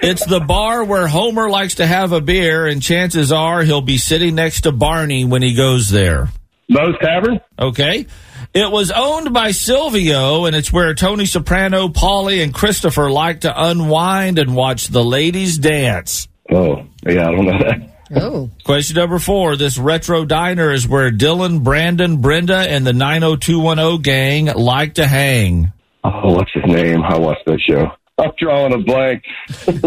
It's 0.00 0.24
the 0.24 0.40
bar 0.40 0.84
where 0.84 1.08
Homer 1.08 1.50
likes 1.50 1.76
to 1.76 1.86
have 1.86 2.12
a 2.12 2.20
beer, 2.20 2.66
and 2.66 2.80
chances 2.82 3.32
are 3.32 3.62
he'll 3.62 3.80
be 3.80 3.98
sitting 3.98 4.34
next 4.34 4.62
to 4.62 4.72
Barney 4.72 5.24
when 5.24 5.42
he 5.42 5.54
goes 5.54 5.90
there. 5.90 6.28
Moe's 6.68 6.94
Tavern? 7.00 7.40
Okay. 7.58 8.06
It 8.54 8.70
was 8.70 8.90
owned 8.90 9.32
by 9.32 9.50
Silvio, 9.50 10.44
and 10.44 10.54
it's 10.54 10.72
where 10.72 10.94
Tony 10.94 11.26
Soprano, 11.26 11.88
Paulie, 11.88 12.42
and 12.42 12.54
Christopher 12.54 13.10
like 13.10 13.40
to 13.40 13.52
unwind 13.54 14.38
and 14.38 14.54
watch 14.54 14.88
the 14.88 15.04
ladies 15.04 15.58
dance. 15.58 16.28
Oh, 16.50 16.84
yeah, 17.06 17.28
I 17.28 17.30
don't 17.32 17.46
know 17.46 17.58
that. 17.58 17.90
Oh. 18.16 18.50
Question 18.64 18.96
number 18.96 19.18
four. 19.18 19.56
This 19.56 19.76
retro 19.76 20.24
diner 20.24 20.72
is 20.72 20.88
where 20.88 21.10
Dylan, 21.10 21.62
Brandon, 21.62 22.20
Brenda, 22.20 22.58
and 22.58 22.86
the 22.86 22.92
90210 22.92 24.02
gang 24.02 24.46
like 24.56 24.94
to 24.94 25.06
hang. 25.06 25.72
Oh, 26.04 26.34
what's 26.34 26.52
his 26.52 26.64
name? 26.64 27.02
I 27.02 27.18
watched 27.18 27.44
that 27.46 27.60
show. 27.60 27.90
I'm 28.18 28.32
drawing 28.36 28.74
a 28.74 28.78
blank. 28.78 29.24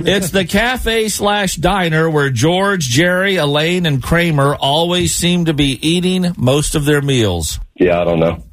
It's 0.03 0.31
the 0.31 0.45
cafe 0.45 1.09
slash 1.09 1.55
diner 1.55 2.09
where 2.09 2.29
George, 2.29 2.87
Jerry, 2.87 3.35
Elaine, 3.35 3.85
and 3.85 4.01
Kramer 4.01 4.55
always 4.55 5.13
seem 5.13 5.45
to 5.45 5.53
be 5.53 5.77
eating 5.87 6.33
most 6.37 6.75
of 6.75 6.85
their 6.85 7.01
meals. 7.01 7.59
Yeah, 7.75 7.99
I 8.01 8.03
don't 8.05 8.19
know. 8.19 8.43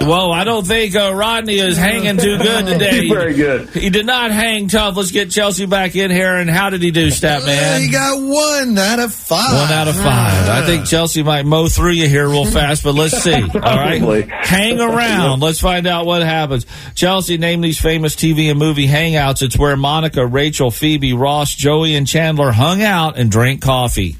Well, 0.00 0.32
I 0.32 0.44
don't 0.44 0.66
think 0.66 0.94
uh, 0.96 1.12
Rodney 1.14 1.56
is 1.58 1.76
hanging 1.76 2.16
too 2.18 2.38
good 2.38 2.66
today. 2.66 3.02
He's 3.02 3.12
very 3.12 3.34
good. 3.34 3.68
He 3.70 3.90
did 3.90 4.06
not 4.06 4.30
hang 4.30 4.68
tough. 4.68 4.96
Let's 4.96 5.10
get 5.10 5.28
Chelsie 5.28 5.68
back 5.68 5.94
in 5.96 6.10
here. 6.10 6.34
And 6.36 6.48
how 6.48 6.70
did 6.70 6.82
he 6.82 6.90
do, 6.90 7.10
Stat 7.10 7.42
Uh, 7.42 7.46
Man? 7.46 7.82
you 7.82 7.92
got 7.92 8.20
one 8.20 8.76
out 8.78 9.00
of 9.00 9.12
five. 9.14 9.52
One 9.52 9.70
out 9.72 9.88
of 9.88 9.96
five. 9.96 10.48
I 10.48 10.66
think 10.66 10.84
Chelsie 10.84 11.24
might 11.24 11.44
mow 11.46 11.68
through 11.68 11.92
you 11.92 12.08
here 12.08 12.28
real 12.28 12.44
fast, 12.46 12.82
but 12.84 12.94
let's 12.94 13.18
see. 13.22 13.32
All 13.42 13.48
right. 13.60 14.28
Hang 14.30 14.80
around. 14.80 15.40
Let's 15.40 15.60
find 15.60 15.86
out 15.86 16.06
what 16.06 16.22
happens. 16.22 16.64
Chelsie, 16.94 17.38
name 17.38 17.60
these 17.60 17.80
famous 17.80 18.16
TV 18.16 18.50
and 18.50 18.58
movie 18.58 18.86
hangouts. 18.88 19.42
It's 19.42 19.58
where 19.58 19.76
Monica, 19.76 20.26
Rachel, 20.26 20.70
Phoebe, 20.70 21.12
Ross, 21.12 21.54
Joey, 21.54 21.94
and 21.96 22.06
Chandler 22.06 22.50
hung 22.52 22.82
out 22.82 23.18
and 23.18 23.30
drank 23.30 23.60
coffee. 23.62 24.16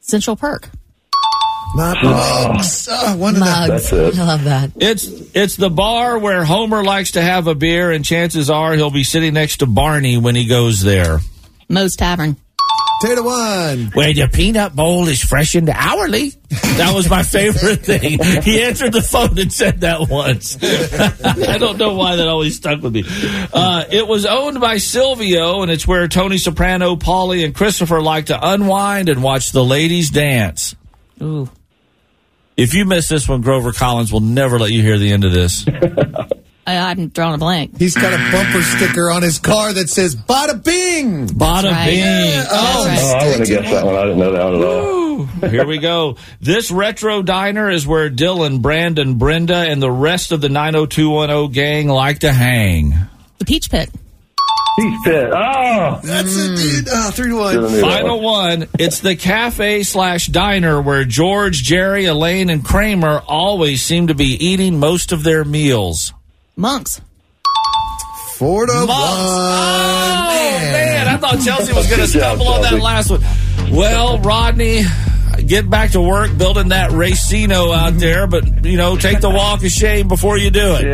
Central 0.00 0.36
Perk. 0.36 0.68
Not 1.76 2.02
mugs. 2.02 2.88
Uh, 2.88 3.14
one 3.16 3.34
of 3.34 3.40
them. 3.40 3.48
Mugs. 3.48 3.90
That's 3.90 3.92
it. 3.92 4.18
I 4.18 4.24
love 4.24 4.44
that. 4.44 4.70
It's 4.76 5.06
it's 5.34 5.56
the 5.56 5.70
bar 5.70 6.18
where 6.18 6.44
Homer 6.44 6.82
likes 6.82 7.12
to 7.12 7.22
have 7.22 7.46
a 7.46 7.54
beer, 7.54 7.90
and 7.90 8.04
chances 8.04 8.48
are 8.50 8.74
he'll 8.74 8.90
be 8.90 9.04
sitting 9.04 9.34
next 9.34 9.58
to 9.58 9.66
Barney 9.66 10.16
when 10.16 10.34
he 10.34 10.46
goes 10.46 10.80
there. 10.82 11.20
Moe's 11.68 11.96
Tavern. 11.96 12.36
Tater 13.02 13.22
one. 13.22 13.90
Where 13.92 14.14
the 14.14 14.26
peanut 14.32 14.74
bowl 14.74 15.06
is 15.08 15.20
freshened 15.20 15.68
hourly. 15.68 16.30
That 16.48 16.92
was 16.94 17.10
my 17.10 17.22
favorite 17.22 17.84
thing. 17.84 18.18
He 18.42 18.62
answered 18.62 18.94
the 18.94 19.02
phone 19.02 19.38
and 19.38 19.52
said 19.52 19.82
that 19.82 20.08
once. 20.08 20.56
I 20.62 21.58
don't 21.58 21.76
know 21.76 21.94
why 21.94 22.16
that 22.16 22.26
always 22.26 22.56
stuck 22.56 22.80
with 22.80 22.94
me. 22.94 23.04
Uh, 23.52 23.84
it 23.90 24.08
was 24.08 24.24
owned 24.24 24.60
by 24.62 24.78
Silvio, 24.78 25.60
and 25.60 25.70
it's 25.70 25.86
where 25.86 26.08
Tony 26.08 26.38
Soprano, 26.38 26.96
Paulie, 26.96 27.44
and 27.44 27.54
Christopher 27.54 28.00
like 28.00 28.26
to 28.26 28.38
unwind 28.40 29.10
and 29.10 29.22
watch 29.22 29.52
the 29.52 29.64
ladies 29.64 30.08
dance. 30.08 30.74
Ooh. 31.20 31.50
If 32.56 32.74
you 32.74 32.84
miss 32.86 33.08
this 33.08 33.28
one, 33.28 33.42
Grover 33.42 33.72
Collins 33.72 34.12
will 34.12 34.20
never 34.20 34.58
let 34.58 34.70
you 34.70 34.82
hear 34.82 34.98
the 34.98 35.12
end 35.12 35.24
of 35.24 35.32
this. 35.32 35.66
I, 36.66 36.78
I'm 36.78 37.08
drawing 37.08 37.34
a 37.34 37.38
blank. 37.38 37.78
He's 37.78 37.94
got 37.94 38.12
a 38.12 38.16
bumper 38.32 38.62
sticker 38.62 39.10
on 39.10 39.22
his 39.22 39.38
car 39.38 39.72
that 39.72 39.88
says 39.88 40.16
"Bada 40.16 40.62
Bing." 40.64 41.28
Bada 41.28 41.70
right. 41.70 41.86
bing. 41.86 41.98
Yeah, 41.98 42.44
Oh, 42.50 42.84
That's 42.84 43.02
Oh. 43.02 43.14
I 43.14 43.24
wouldn't 43.26 43.48
have 43.48 43.48
guessed 43.62 43.72
that 43.72 43.86
one. 43.86 43.94
I 43.94 44.02
didn't 44.02 44.18
know 44.18 44.32
that 44.32 44.44
one 44.44 44.54
at 44.56 44.64
all. 44.64 45.50
Here 45.50 45.66
we 45.66 45.78
go. 45.78 46.16
This 46.40 46.70
retro 46.70 47.22
diner 47.22 47.70
is 47.70 47.86
where 47.86 48.10
Dylan, 48.10 48.60
Brandon, 48.62 49.14
Brenda, 49.16 49.56
and 49.56 49.80
the 49.80 49.90
rest 49.90 50.32
of 50.32 50.40
the 50.40 50.48
90210 50.48 51.52
gang 51.52 51.88
like 51.88 52.20
to 52.20 52.32
hang. 52.32 52.94
The 53.38 53.44
Peach 53.44 53.70
Pit. 53.70 53.90
Peach 54.78 54.94
Pit. 55.04 55.30
Oh! 55.32 56.00
That's 56.02 56.36
it, 56.36 56.56
dude. 56.56 56.88
Oh, 56.90 57.10
three 57.10 57.28
to 57.30 57.36
one. 57.36 57.80
Final 57.80 58.20
one. 58.20 58.68
It's 58.78 59.00
the 59.00 59.16
cafe 59.16 59.82
slash 59.84 60.26
diner 60.26 60.82
where 60.82 61.04
George, 61.04 61.62
Jerry, 61.62 62.04
Elaine, 62.04 62.50
and 62.50 62.62
Kramer 62.62 63.22
always 63.26 63.80
seem 63.82 64.08
to 64.08 64.14
be 64.14 64.26
eating 64.44 64.78
most 64.78 65.12
of 65.12 65.22
their 65.22 65.44
meals. 65.44 66.12
Monks. 66.56 67.00
Four 68.34 68.66
to 68.66 68.72
Monks. 68.72 68.88
one. 68.88 68.98
Oh, 68.98 70.28
man. 70.28 71.08
I 71.08 71.16
thought 71.16 71.36
Chelsie 71.36 71.74
was 71.74 71.86
going 71.88 72.06
to 72.06 72.12
Good 72.12 72.20
job, 72.20 72.36
stumble 72.36 72.48
on 72.48 72.60
that 72.62 72.78
last 72.80 73.10
one. 73.10 73.22
Well, 73.74 74.18
Rodney, 74.18 74.82
get 75.46 75.70
back 75.70 75.92
to 75.92 76.02
work 76.02 76.36
building 76.36 76.68
that 76.68 76.90
racino 76.90 77.74
out 77.74 77.94
there, 77.94 78.26
but, 78.26 78.62
you 78.64 78.76
know, 78.76 78.96
take 78.96 79.20
the 79.20 79.30
walk 79.30 79.64
of 79.64 79.70
shame 79.70 80.06
before 80.06 80.36
you 80.36 80.50
do 80.50 80.74
it. 80.78 80.84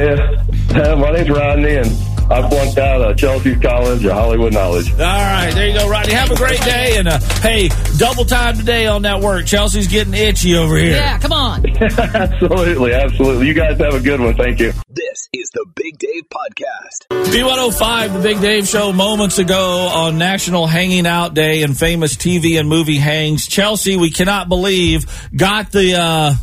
Yeah. 0.71 0.95
My 0.95 1.11
name's 1.11 1.31
Rodney, 1.31 1.77
and 1.77 1.91
I 2.33 2.49
flunked 2.49 2.79
out 2.79 3.03
of 3.03 3.17
Chelsie's 3.19 3.59
College 3.61 4.05
of 4.07 4.13
Hollywood 4.13 4.55
Knowledge. 4.55 4.91
All 4.93 4.99
right, 4.99 5.51
there 5.53 5.69
you 5.69 5.79
go, 5.79 5.87
Rodney. 5.87 6.15
Have 6.15 6.31
a 6.31 6.37
great 6.37 6.61
day, 6.63 6.97
and 6.97 7.07
uh, 7.07 7.21
hey, 7.43 7.69
double 7.99 8.25
time 8.25 8.57
today 8.57 8.87
on 8.87 9.03
that 9.03 9.21
work. 9.21 9.45
Chelsie's 9.45 9.87
getting 9.87 10.15
itchy 10.15 10.57
over 10.57 10.75
here. 10.79 10.93
Yeah, 10.93 11.19
come 11.19 11.33
on. 11.33 11.63
absolutely, 11.83 12.95
absolutely. 12.95 13.49
You 13.49 13.53
guys 13.53 13.79
have 13.79 13.93
a 13.93 14.01
good 14.01 14.19
one. 14.19 14.35
Thank 14.35 14.61
you. 14.61 14.73
This 14.89 15.29
is 15.35 15.51
the 15.53 15.67
Big 15.75 15.99
Dave 15.99 16.23
Podcast. 16.31 17.27
B105, 17.33 18.15
the 18.15 18.21
Big 18.21 18.41
Dave 18.41 18.67
Show, 18.67 18.95
moments 18.95 19.37
ago 19.39 19.91
on 19.93 20.17
National 20.17 20.67
Hanging 20.67 21.07
Out 21.07 21.35
Day 21.35 21.63
and 21.63 21.77
famous 21.77 22.17
TV 22.17 22.59
and 22.59 22.67
movie 22.67 22.97
hangs. 22.97 23.47
Chelsie, 23.47 24.01
we 24.01 24.11
cannot 24.11 24.49
believe, 24.49 25.29
got 25.37 25.71
the 25.71 25.97
uh, 26.01 26.35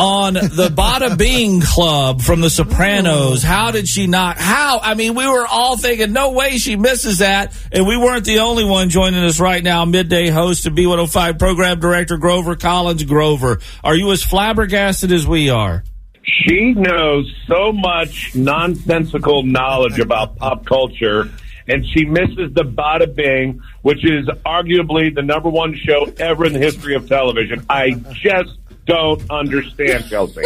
on 0.00 0.32
the 0.32 0.72
Bada 0.74 1.18
Bing 1.18 1.60
Club 1.60 2.22
from 2.22 2.40
The 2.40 2.48
Sopranos. 2.48 3.42
How 3.42 3.70
did 3.70 3.86
she 3.86 4.06
not? 4.06 4.38
How? 4.38 4.80
I 4.82 4.94
mean, 4.94 5.14
we 5.14 5.26
were 5.26 5.46
all 5.46 5.76
thinking, 5.76 6.14
no 6.14 6.32
way 6.32 6.56
she 6.56 6.76
misses 6.76 7.18
that. 7.18 7.52
And 7.70 7.86
we 7.86 7.98
weren't 7.98 8.24
the 8.24 8.38
only 8.38 8.64
one 8.64 8.88
joining 8.88 9.22
us 9.22 9.38
right 9.38 9.62
now. 9.62 9.84
Midday 9.84 10.28
host 10.28 10.66
of 10.66 10.72
B105 10.72 11.38
program 11.38 11.80
director 11.80 12.16
Grover 12.16 12.56
Collins. 12.56 13.04
Grover, 13.04 13.60
are 13.84 13.94
you 13.94 14.10
as 14.10 14.22
flabbergasted 14.22 15.12
as 15.12 15.26
we 15.26 15.50
are? 15.50 15.84
She 16.22 16.72
knows 16.72 17.30
so 17.46 17.70
much 17.70 18.34
nonsensical 18.34 19.42
knowledge 19.42 19.98
about 19.98 20.36
pop 20.36 20.64
culture, 20.64 21.28
and 21.68 21.84
she 21.86 22.06
misses 22.06 22.54
the 22.54 22.62
Bada 22.64 23.14
Bing, 23.14 23.60
which 23.82 24.02
is 24.02 24.26
arguably 24.46 25.14
the 25.14 25.22
number 25.22 25.50
one 25.50 25.74
show 25.74 26.10
ever 26.18 26.46
in 26.46 26.54
the 26.54 26.58
history 26.58 26.94
of 26.94 27.06
television. 27.06 27.66
I 27.68 27.90
just 28.12 28.59
don't 28.90 29.30
understand, 29.30 30.04
Chelsie. 30.04 30.44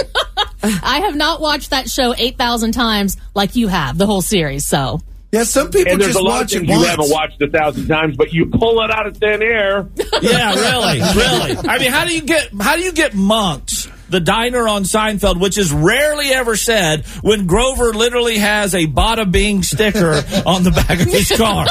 I 0.83 1.01
have 1.01 1.17
not 1.17 1.41
watched 1.41 1.71
that 1.71 1.91
show 1.91 2.15
8,000 2.17 2.73
times 2.73 3.17
like 3.35 3.57
you 3.57 3.69
have, 3.69 3.99
the 3.99 4.07
whole 4.07 4.23
series, 4.23 4.67
so. 4.67 5.01
Yeah, 5.33 5.43
some 5.43 5.71
people 5.71 5.93
and 5.93 6.01
there's 6.01 6.13
just 6.15 6.21
a 6.21 6.23
lot 6.23 6.35
of 6.35 6.41
watch 6.43 6.53
it 6.53 6.59
things 6.61 6.71
you 6.71 6.85
haven't 6.85 7.11
watched 7.11 7.43
a 7.43 7.49
thousand 7.51 7.89
times, 7.89 8.17
but 8.17 8.33
you 8.33 8.47
pull 8.47 8.81
it 8.85 8.91
out 8.93 9.09
of 9.09 9.17
thin 9.17 9.43
air. 9.43 9.89
Yeah, 10.23 10.55
really, 10.55 11.01
really. 11.01 11.69
I 11.69 11.79
mean, 11.81 11.91
how 11.91 12.05
do 12.07 12.15
you 12.15 12.23
get 12.23 12.51
how 12.61 12.77
do 12.77 12.83
you 12.83 12.93
get 12.93 13.15
monks? 13.15 13.89
The 14.09 14.21
diner 14.21 14.69
on 14.69 14.85
Seinfeld, 14.85 15.41
which 15.41 15.59
is 15.59 15.73
rarely 15.73 16.29
ever 16.29 16.57
said, 16.57 17.05
when 17.23 17.47
Grover 17.47 17.93
literally 17.93 18.39
has 18.39 18.75
a 18.75 18.87
Bada 18.87 19.31
Bing 19.31 19.63
sticker 19.65 20.23
on 20.47 20.63
the 20.63 20.71
back 20.71 21.01
of 21.01 21.07
his 21.09 21.29
car. 21.37 21.67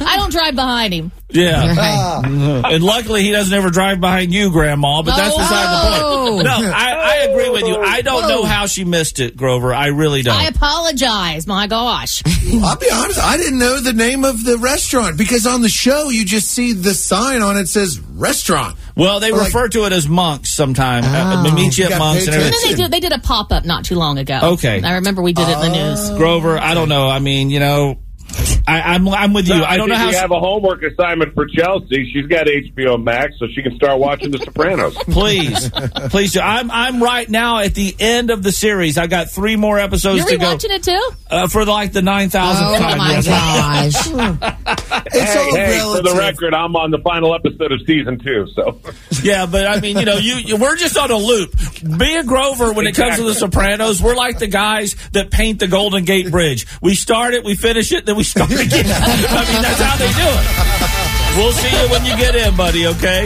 I 0.00 0.16
don't 0.16 0.32
drive 0.32 0.54
behind 0.54 0.94
him. 0.94 1.12
Yeah. 1.34 2.20
And 2.24 2.84
luckily 2.84 3.22
he 3.22 3.32
doesn't 3.32 3.52
ever 3.52 3.70
drive 3.70 3.98
behind 4.00 4.32
you, 4.32 4.50
Grandma, 4.50 5.02
but 5.02 5.16
that's 5.16 5.34
beside 5.36 5.96
the 5.98 6.30
point. 6.30 6.44
No, 6.44 6.52
I, 6.72 6.92
I 6.92 7.16
agree 7.28 7.50
with 7.50 7.62
you. 7.66 7.76
I 7.76 8.02
don't 8.02 8.28
know 8.28 8.44
how 8.44 8.66
she 8.66 8.84
missed 8.84 9.18
it, 9.20 9.36
Grover. 9.36 9.74
I 9.74 9.86
really 9.88 10.22
don't. 10.22 10.36
I 10.36 10.44
apologize. 10.46 11.46
My 11.46 11.66
gosh. 11.66 12.22
I'll 12.62 12.76
be 12.76 12.90
honest, 12.92 13.18
I 13.18 13.36
didn't 13.36 13.58
know 13.58 13.80
the 13.80 13.92
name 13.92 14.24
of 14.24 14.44
the 14.44 14.58
restaurant 14.58 15.16
because 15.18 15.46
on 15.46 15.62
the 15.62 15.68
show 15.68 16.08
you 16.10 16.24
just 16.24 16.48
see 16.50 16.72
the 16.72 16.94
sign 16.94 17.42
on 17.42 17.56
it 17.56 17.66
says 17.68 17.98
restaurant. 18.00 18.76
Well, 18.96 19.18
they 19.18 19.30
Or 19.32 19.38
like- 19.38 19.46
refer 19.46 19.68
to 19.70 19.86
it 19.86 19.92
as 19.92 20.06
monks 20.08 20.50
sometime. 20.50 21.04
Uh, 21.04 21.42
Oh. 21.48 21.54
meet 21.54 21.76
you 21.78 21.86
You 21.86 21.90
at 21.92 21.98
monks 21.98 22.26
paid 22.26 22.34
and 22.34 22.36
And 22.36 22.44
everything. 22.54 22.60
then 22.70 22.76
they 22.76 22.82
did, 22.82 22.90
they 22.92 23.00
did 23.00 23.12
a 23.12 23.18
pop 23.20 23.50
up 23.50 23.64
not 23.64 23.84
too 23.84 23.96
long 23.96 24.18
ago. 24.18 24.38
Okay. 24.54 24.80
I 24.82 24.94
remember 24.96 25.20
we 25.22 25.32
did 25.32 25.48
it 25.48 25.52
in 25.54 25.60
the 25.60 25.70
news. 25.70 26.10
Grover, 26.18 26.58
I 26.58 26.74
don't 26.74 26.88
know. 26.88 27.08
I 27.08 27.18
mean, 27.18 27.50
you 27.50 27.58
know, 27.60 27.98
I, 28.66 28.80
I'm 28.94 29.08
I'm 29.08 29.32
with 29.32 29.48
you. 29.48 29.54
No, 29.54 29.64
I 29.64 29.76
don't 29.76 29.88
know 29.88 29.94
think 29.94 30.04
how. 30.04 30.08
we 30.10 30.14
have 30.16 30.30
a 30.30 30.40
homework 30.40 30.82
assignment 30.82 31.34
for 31.34 31.46
Chelsie. 31.46 32.04
She's 32.12 32.26
got 32.26 32.46
HBO 32.46 33.02
Max, 33.02 33.34
so 33.38 33.46
she 33.54 33.62
can 33.62 33.74
start 33.76 33.98
watching 33.98 34.30
The 34.30 34.38
Sopranos. 34.38 34.94
Please, 35.04 35.70
please 36.10 36.32
do. 36.32 36.40
I'm 36.40 36.70
I'm 36.70 37.02
right 37.02 37.28
now 37.28 37.58
at 37.58 37.74
the 37.74 37.94
end 37.98 38.30
of 38.30 38.42
the 38.42 38.52
series. 38.52 38.96
I 38.98 39.06
got 39.06 39.30
three 39.30 39.56
more 39.56 39.78
episodes 39.78 40.18
You're 40.20 40.28
to 40.28 40.36
go 40.38 40.56
rewatching 40.56 40.70
it 40.70 40.82
too? 40.82 41.10
uh, 41.30 41.46
for 41.48 41.64
like 41.64 41.92
the 41.92 42.02
nine 42.02 42.30
thousandth 42.30 42.70
Oh, 42.70 42.78
time. 42.78 42.98
my 42.98 43.12
yes. 43.20 44.08
gosh. 44.08 44.54
It's 45.06 45.14
hey, 45.32 45.38
all 45.38 45.54
hey, 45.54 45.96
for 45.96 46.02
the 46.02 46.14
record, 46.18 46.54
I'm 46.54 46.74
on 46.76 46.90
the 46.90 46.98
final 46.98 47.34
episode 47.34 47.72
of 47.72 47.80
season 47.86 48.18
two. 48.18 48.46
So 48.54 48.80
Yeah, 49.22 49.46
but 49.46 49.66
I 49.66 49.78
mean, 49.80 49.98
you 49.98 50.04
know, 50.04 50.16
you, 50.16 50.36
you 50.36 50.56
we're 50.56 50.76
just 50.76 50.96
on 50.96 51.10
a 51.10 51.16
loop. 51.16 51.54
Me 51.82 52.16
and 52.16 52.26
Grover, 52.26 52.72
when 52.72 52.86
it 52.86 52.94
comes 52.94 53.16
to 53.16 53.22
The 53.22 53.34
Sopranos, 53.34 54.02
we're 54.02 54.14
like 54.16 54.38
the 54.38 54.46
guys 54.46 54.96
that 55.12 55.30
paint 55.30 55.60
the 55.60 55.68
Golden 55.68 56.04
Gate 56.04 56.30
Bridge. 56.30 56.66
We 56.80 56.94
start 56.94 57.34
it, 57.34 57.44
we 57.44 57.54
finish 57.54 57.92
it, 57.92 58.06
then 58.06 58.16
we 58.16 58.23
start 58.24 58.50
again. 58.50 58.86
I 58.88 59.42
mean, 59.52 59.62
that's 59.62 59.80
how 59.80 59.96
they 59.96 60.10
do 60.10 60.28
it. 60.28 60.46
We'll 61.36 61.52
see 61.52 61.70
you 61.70 61.88
when 61.90 62.04
you 62.04 62.16
get 62.16 62.34
in, 62.34 62.56
buddy. 62.56 62.86
Okay. 62.86 63.22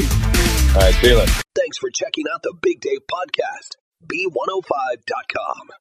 all 0.74 0.80
right, 0.80 0.94
see 0.94 1.08
you 1.08 1.18
later. 1.18 1.32
Thanks 1.54 1.78
for 1.78 1.90
checking 1.90 2.24
out 2.32 2.42
the 2.42 2.54
Big 2.60 2.80
Dave 2.80 3.00
Podcast. 3.10 3.76
B105.com. 4.06 5.78